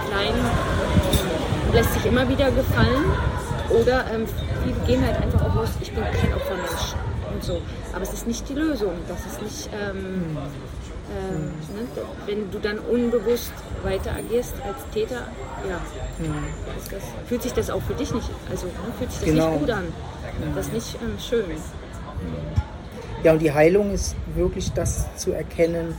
kleinen, 0.10 0.45
äh, 1.71 1.75
lässt 1.75 1.93
sich 1.93 2.06
immer 2.06 2.27
wieder 2.27 2.51
gefallen 2.51 3.06
oder 3.69 4.06
ähm, 4.13 4.25
viele 4.63 4.75
gehen 4.86 5.06
halt 5.06 5.21
einfach 5.21 5.41
auch 5.41 5.56
aus, 5.58 5.69
ich 5.82 5.91
bin 5.91 6.04
kein 6.04 6.34
Opfermensch 6.34 6.95
und 7.34 7.43
so. 7.43 7.62
Aber 7.93 8.04
es 8.04 8.13
ist 8.13 8.27
nicht 8.27 8.47
die 8.49 8.54
Lösung. 8.54 8.93
Das 9.08 9.19
ist 9.25 9.41
nicht, 9.41 9.69
ähm, 9.73 10.38
ähm, 11.12 11.43
ne? 11.75 12.04
wenn 12.25 12.51
du 12.51 12.60
dann 12.60 12.80
unbewusst 12.80 13.51
weiter 13.84 14.12
agierst 14.15 14.54
als 14.65 14.77
Täter, 14.93 15.27
ja, 15.67 15.80
das, 16.89 17.04
fühlt 17.27 17.41
sich 17.43 17.54
das 17.54 17.69
auch 17.69 17.82
für 17.82 17.93
dich 17.93 18.13
nicht, 18.13 18.30
also 18.49 18.67
ne? 18.67 18.73
fühlt 18.97 19.12
sich 19.12 19.19
das 19.21 19.30
genau. 19.30 19.49
nicht 19.51 19.60
gut 19.60 19.71
an. 19.71 19.88
Das 20.56 20.67
ist 20.67 20.73
nicht 20.73 20.97
ähm, 21.01 21.17
schön. 21.19 21.45
Ja, 23.23 23.34
und 23.34 23.39
die 23.39 23.51
Heilung 23.51 23.91
ist 23.91 24.15
wirklich 24.36 24.71
das 24.73 25.06
zu 25.15 25.32
erkennen, 25.32 25.95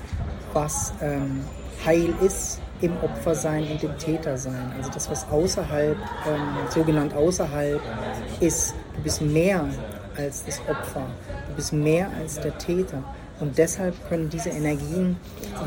was 0.52 0.92
ähm, 1.00 1.44
Heil 1.84 2.14
ist 2.20 2.60
im 2.80 2.92
Opfersein 3.02 3.66
und 3.68 3.82
im 3.82 3.96
Tätersein. 3.98 4.72
Also 4.76 4.90
das, 4.90 5.10
was 5.10 5.28
außerhalb, 5.30 5.96
ähm, 5.96 6.70
sogenannt 6.70 7.14
außerhalb 7.14 7.80
ist, 8.40 8.74
du 8.96 9.02
bist 9.02 9.20
mehr 9.22 9.64
als 10.16 10.44
das 10.44 10.60
Opfer, 10.68 11.06
du 11.48 11.54
bist 11.54 11.72
mehr 11.72 12.08
als 12.20 12.40
der 12.40 12.56
Täter. 12.58 13.02
Und 13.40 13.58
deshalb 13.58 13.94
können 14.08 14.28
diese 14.28 14.50
Energien 14.50 15.16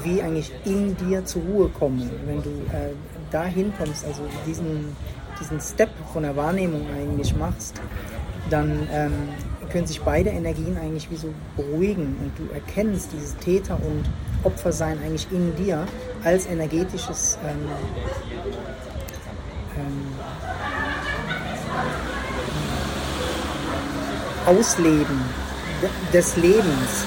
wie 0.04 0.22
eigentlich 0.22 0.52
in 0.66 0.96
dir 0.96 1.26
zur 1.26 1.42
Ruhe 1.44 1.70
kommen. 1.70 2.10
Wenn 2.26 2.42
du 2.42 2.50
äh, 2.50 2.94
dahin 3.32 3.74
kommst, 3.78 4.06
also 4.06 4.22
diesen, 4.46 4.96
diesen 5.40 5.60
Step 5.60 5.90
von 6.14 6.24
der 6.24 6.36
Wahrnehmung 6.36 6.86
eigentlich 6.96 7.36
machst, 7.36 7.82
dann 8.50 8.88
ähm, 8.94 9.14
können 9.72 9.88
sich 9.88 10.02
beide 10.02 10.30
Energien 10.30 10.78
eigentlich 10.78 11.10
wie 11.12 11.18
so 11.18 11.34
beruhigen 11.58 12.16
und 12.22 12.32
du 12.38 12.54
erkennst 12.54 13.12
dieses 13.12 13.36
Täter- 13.38 13.76
und 13.76 14.06
Opfersein 14.46 15.00
eigentlich 15.04 15.28
in 15.32 15.56
dir 15.56 15.86
als 16.24 16.46
energetisches 16.48 17.38
ähm, 17.44 17.70
ähm, 19.78 20.06
Ausleben 24.46 25.22
des 26.14 26.38
Lebens. 26.38 27.06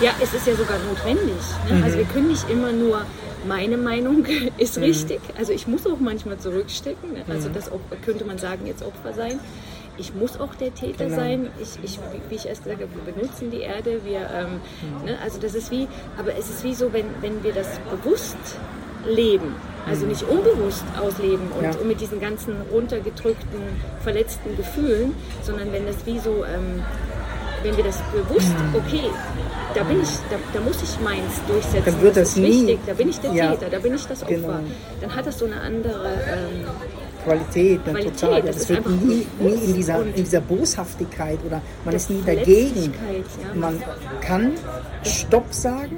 Ja, 0.00 0.12
es 0.22 0.32
ist 0.32 0.46
ja 0.46 0.54
sogar 0.54 0.78
notwendig. 0.78 1.34
Ne? 1.68 1.76
Mhm. 1.76 1.84
Also 1.84 1.98
wir 1.98 2.04
können 2.04 2.28
nicht 2.28 2.48
immer 2.48 2.72
nur 2.72 3.02
meine 3.46 3.76
Meinung 3.76 4.24
ist 4.58 4.76
mhm. 4.76 4.84
richtig. 4.84 5.20
Also 5.36 5.52
ich 5.52 5.66
muss 5.66 5.86
auch 5.86 6.00
manchmal 6.00 6.38
zurückstecken. 6.38 7.12
Ne? 7.12 7.24
Also 7.28 7.48
mhm. 7.48 7.54
das 7.54 7.70
könnte 8.04 8.24
man 8.24 8.38
sagen, 8.38 8.66
jetzt 8.66 8.82
Opfer 8.82 9.12
sein. 9.12 9.40
Ich 9.98 10.14
muss 10.14 10.38
auch 10.38 10.54
der 10.54 10.74
Täter 10.74 11.06
genau. 11.06 11.16
sein. 11.16 11.48
Ich, 11.60 11.78
ich, 11.82 11.98
wie 12.28 12.34
ich 12.34 12.46
erst 12.46 12.64
gesagt 12.64 12.82
habe, 12.82 12.90
wir 12.94 13.12
benutzen 13.12 13.50
die 13.50 13.60
Erde. 13.60 14.00
Wir, 14.04 14.20
ähm, 14.20 14.60
mhm. 15.00 15.04
ne? 15.04 15.18
Also 15.22 15.38
das 15.40 15.54
ist 15.54 15.70
wie, 15.70 15.88
aber 16.16 16.36
es 16.36 16.48
ist 16.48 16.64
wie 16.64 16.74
so, 16.74 16.92
wenn, 16.92 17.06
wenn 17.20 17.42
wir 17.42 17.52
das 17.52 17.66
bewusst 17.90 18.36
leben, 19.06 19.54
also 19.86 20.02
mhm. 20.04 20.10
nicht 20.10 20.22
unbewusst 20.24 20.84
ausleben 21.00 21.50
und, 21.56 21.64
ja. 21.64 21.70
und, 21.70 21.86
mit 21.86 22.00
diesen 22.00 22.20
ganzen 22.20 22.54
runtergedrückten, 22.72 23.60
verletzten 24.00 24.56
Gefühlen, 24.56 25.14
sondern 25.42 25.72
wenn 25.72 25.86
das 25.86 26.04
wie 26.04 26.18
so 26.18 26.44
ähm, 26.44 26.82
wenn 27.62 27.76
wir 27.76 27.84
das 27.84 28.00
bewusst, 28.12 28.48
mhm. 28.48 28.74
okay, 28.76 29.10
da 29.74 29.82
bin 29.82 30.00
ich, 30.02 30.08
da, 30.30 30.36
da 30.52 30.60
muss 30.60 30.82
ich 30.82 31.00
meins 31.00 31.40
durchsetzen. 31.46 31.82
Dann 31.84 32.02
wird 32.02 32.16
das, 32.16 32.28
das 32.28 32.36
ist 32.36 32.36
nie, 32.36 32.66
wichtig, 32.66 32.80
da 32.86 32.94
bin 32.94 33.08
ich 33.08 33.18
der 33.18 33.32
ja, 33.32 33.50
Täter, 33.52 33.70
da 33.70 33.78
bin 33.78 33.94
ich 33.94 34.06
das 34.06 34.22
Opfer. 34.22 34.34
Genau. 34.34 34.60
Dann 35.00 35.14
hat 35.14 35.26
das 35.26 35.38
so 35.38 35.46
eine 35.46 35.60
andere 35.60 36.06
ähm, 36.06 36.66
Qualität, 37.28 37.86
ne, 37.86 37.92
Qualität, 37.92 38.20
total. 38.20 38.42
Das, 38.42 38.56
das 38.56 38.68
wird 38.68 38.88
nie, 38.88 39.26
nie 39.38 39.64
in, 39.64 39.74
dieser, 39.74 40.02
in 40.04 40.14
dieser 40.14 40.40
Boshaftigkeit 40.40 41.38
oder 41.44 41.60
man 41.84 41.94
ist 41.94 42.10
nie 42.10 42.22
dagegen. 42.24 42.92
Ja. 42.92 43.54
Man 43.54 43.82
kann 44.20 44.52
Stopp 45.04 45.52
sagen, 45.52 45.96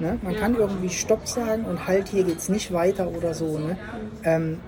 ne? 0.00 0.18
man 0.22 0.32
ja. 0.32 0.40
kann 0.40 0.56
irgendwie 0.56 0.88
Stopp 0.88 1.26
sagen 1.26 1.64
und 1.64 1.86
halt, 1.86 2.08
hier 2.08 2.24
geht 2.24 2.38
es 2.38 2.48
nicht 2.48 2.72
weiter 2.72 3.08
oder 3.08 3.34
so. 3.34 3.58
Ne? 3.58 3.76
Ähm, 4.24 4.58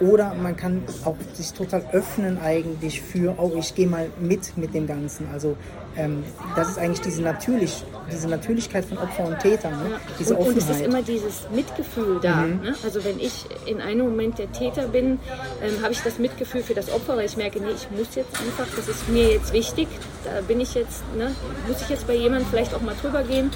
oder 0.00 0.34
man 0.34 0.56
kann 0.56 0.82
auch 1.04 1.16
sich 1.34 1.52
total 1.52 1.84
öffnen 1.92 2.38
eigentlich 2.40 3.00
für, 3.02 3.34
oh, 3.38 3.52
ich 3.58 3.74
gehe 3.74 3.86
mal 3.86 4.08
mit 4.18 4.56
mit 4.56 4.74
dem 4.74 4.86
Ganzen. 4.86 5.28
Also 5.32 5.56
ähm, 5.96 6.22
das 6.54 6.70
ist 6.70 6.78
eigentlich 6.78 7.00
diese, 7.00 7.20
natürlich, 7.22 7.84
diese 8.12 8.28
Natürlichkeit 8.28 8.84
von 8.84 8.98
Opfer 8.98 9.24
und 9.26 9.38
Täter, 9.40 9.70
ne? 9.70 9.90
Ja. 9.90 10.00
diese 10.18 10.36
und, 10.36 10.48
und 10.48 10.56
es 10.56 10.64
Offenheit. 10.64 10.80
ist 10.80 10.86
immer 10.86 11.02
dieses 11.02 11.48
Mitgefühl 11.52 12.20
da. 12.22 12.36
Mhm. 12.36 12.60
Ne? 12.62 12.74
Also 12.84 13.04
wenn 13.04 13.18
ich 13.18 13.46
in 13.66 13.80
einem 13.80 14.06
Moment 14.06 14.38
der 14.38 14.50
Täter 14.52 14.86
bin, 14.86 15.18
ähm, 15.62 15.82
habe 15.82 15.92
ich 15.92 16.00
das 16.02 16.18
Mitgefühl 16.18 16.62
für 16.62 16.74
das 16.74 16.92
Opfer, 16.92 17.16
weil 17.16 17.26
ich 17.26 17.36
merke, 17.36 17.58
nee, 17.60 17.72
ich 17.74 17.90
muss 17.90 18.14
jetzt 18.14 18.40
einfach, 18.40 18.66
das 18.76 18.88
ist 18.88 19.08
mir 19.08 19.32
jetzt 19.32 19.52
wichtig, 19.52 19.88
da 20.24 20.40
bin 20.42 20.60
ich 20.60 20.74
jetzt, 20.74 21.02
ne, 21.16 21.32
muss 21.66 21.82
ich 21.82 21.88
jetzt 21.88 22.06
bei 22.06 22.14
jemandem 22.14 22.48
vielleicht 22.48 22.72
auch 22.74 22.82
mal 22.82 22.94
drüber 23.00 23.22
gehen. 23.22 23.50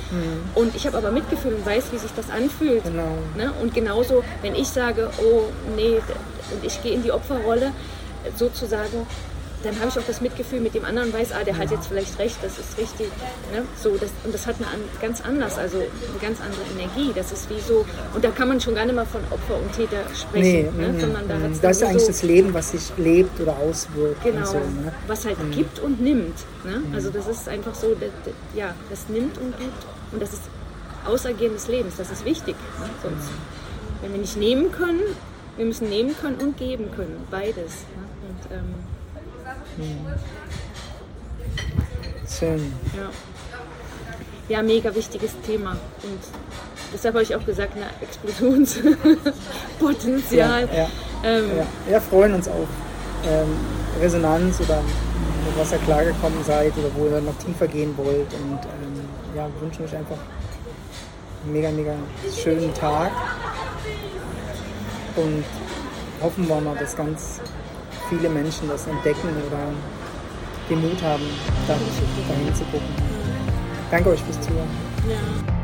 Und 0.55 0.75
ich 0.75 0.87
habe 0.87 0.99
aber 0.99 1.13
Mitgefühl 1.13 1.55
und 1.55 1.65
weiß, 1.65 1.93
wie 1.93 1.99
sich 1.99 2.11
das 2.17 2.31
anfühlt. 2.31 2.85
Mhm. 2.85 2.91
Genau. 2.91 3.19
Ne? 3.37 3.53
Und 3.63 3.75
genauso, 3.75 4.25
wenn 4.43 4.55
ich 4.55 4.69
sage, 4.69 5.11
oh 5.19 5.45
nee, 5.77 5.99
und 6.53 6.65
ich 6.65 6.83
gehe 6.83 6.93
in 6.93 7.03
die 7.03 7.13
Opferrolle, 7.13 7.73
sozusagen, 8.37 9.07
dann 9.65 9.75
habe 9.81 9.89
ich 9.89 9.99
auch 9.99 10.07
das 10.07 10.21
Mitgefühl 10.21 10.61
mit 10.61 10.75
dem 10.75 10.85
anderen, 10.85 11.13
weiß, 11.13 11.33
ah, 11.33 11.43
der 11.43 11.57
hat 11.57 11.71
jetzt 11.71 11.87
vielleicht 11.87 12.19
recht, 12.19 12.37
das 12.43 12.59
ist 12.59 12.77
richtig. 12.77 13.07
Ne? 13.53 13.63
So, 13.83 13.97
das, 13.97 14.11
und 14.25 14.35
das 14.35 14.47
hat 14.47 14.57
eine 14.57 14.67
an, 14.67 14.81
ganz 15.01 15.23
anders, 15.23 15.57
also 15.57 15.79
eine 15.79 15.89
ganz 16.21 16.39
andere 16.41 16.63
Energie. 16.75 17.13
Das 17.15 17.33
ist 17.33 17.49
wie 17.49 17.61
so, 17.61 17.87
und 18.15 18.23
da 18.23 18.31
kann 18.31 18.49
man 18.49 18.61
schon 18.61 18.75
gar 18.75 18.85
nicht 18.85 18.95
mal 18.95 19.07
von 19.07 19.23
Opfer 19.31 19.57
und 19.57 19.73
Täter 19.73 20.03
sprechen, 20.15 20.71
Nee, 20.77 20.83
ne? 20.83 20.93
mhm, 20.93 21.01
sondern 21.01 21.29
da 21.29 21.37
mhm. 21.37 21.45
hat's 21.45 21.61
das 21.61 21.77
ist 21.79 21.83
eigentlich 21.83 22.03
so, 22.03 22.09
das 22.09 22.23
Leben, 22.23 22.55
was 22.55 22.71
sich 22.73 22.93
lebt 22.99 23.41
oder 23.41 23.57
auswirkt. 23.57 24.23
Genau, 24.23 24.45
so, 24.45 24.59
ne? 24.59 24.93
was 25.07 25.25
halt 25.25 25.39
gibt 25.53 25.79
und 25.79 26.01
nimmt. 26.01 26.37
Ne? 26.65 26.83
Also 26.95 27.11
das 27.11 27.27
ist 27.27 27.49
einfach 27.49 27.75
so, 27.75 27.95
das, 27.95 28.11
das, 28.25 28.35
ja, 28.55 28.75
das 28.91 29.09
nimmt 29.09 29.39
und 29.39 29.59
gibt 29.59 29.87
und 30.13 30.21
das 30.21 30.35
ist 30.35 30.43
Ausergehen 31.07 31.53
des 31.55 31.69
Lebens, 31.69 31.95
das 31.97 32.11
ist 32.11 32.25
wichtig. 32.25 32.55
Ne? 32.81 32.89
Sonst, 33.03 33.31
wenn 34.03 34.13
wir 34.13 34.21
nicht 34.21 34.37
nehmen 34.37 34.73
können, 34.73 35.01
wir 35.57 35.65
müssen 35.65 35.89
nehmen 35.89 36.17
können 36.17 36.37
und 36.37 36.57
geben 36.57 36.91
können, 36.95 37.27
beides. 37.31 37.85
Ne? 37.95 38.05
Und, 38.29 38.51
ähm, 38.57 38.75
Schön. 42.29 42.73
ja. 42.97 43.11
ja, 44.57 44.63
mega 44.63 44.95
wichtiges 44.95 45.33
Thema 45.47 45.73
und 46.03 46.19
deshalb 46.93 47.15
habe 47.15 47.23
ich 47.25 47.35
auch 47.35 47.45
gesagt, 47.45 47.73
na, 47.77 47.87
Explosionspotenzial. 48.01 50.69
Ja, 50.73 50.75
ja. 50.75 50.89
Ähm, 51.25 51.51
Ja, 51.57 51.67
wir 51.87 52.01
freuen 52.01 52.35
uns 52.35 52.47
auf 52.49 52.69
ähm, 53.27 53.49
Resonanz 54.01 54.61
oder 54.61 54.81
mit 55.47 55.59
was 55.59 55.73
ihr 55.73 55.79
klargekommen 55.79 56.43
seid 56.45 56.73
oder 56.77 56.89
wo 56.95 57.07
ihr 57.07 57.21
noch 57.21 57.37
tiefer 57.39 57.67
gehen 57.67 57.97
wollt. 57.97 58.33
Und 58.33 58.59
ähm, 58.63 59.01
ja, 59.37 59.47
wir 59.47 59.61
wünschen 59.61 59.85
euch 59.85 59.97
einfach 59.97 60.17
einen 61.45 61.53
mega, 61.53 61.71
mega 61.71 61.95
schönen 62.35 62.73
Tag. 62.75 63.11
Und 65.17 65.45
hoffen 66.21 66.49
wir 66.49 66.61
mal, 66.61 66.77
dass 66.77 66.97
ganz 66.97 67.41
viele 68.09 68.29
Menschen 68.29 68.69
das 68.69 68.87
entdecken 68.87 69.29
oder 69.47 69.73
den 70.69 70.81
Mut 70.81 71.03
haben, 71.03 71.25
da, 71.69 71.75
dahin 72.29 72.55
zu 72.55 72.65
gucken. 72.65 72.89
Danke 73.91 74.11
euch 74.11 74.23
fürs 74.23 74.41
Zuhören. 74.41 74.69
ja. 75.09 75.64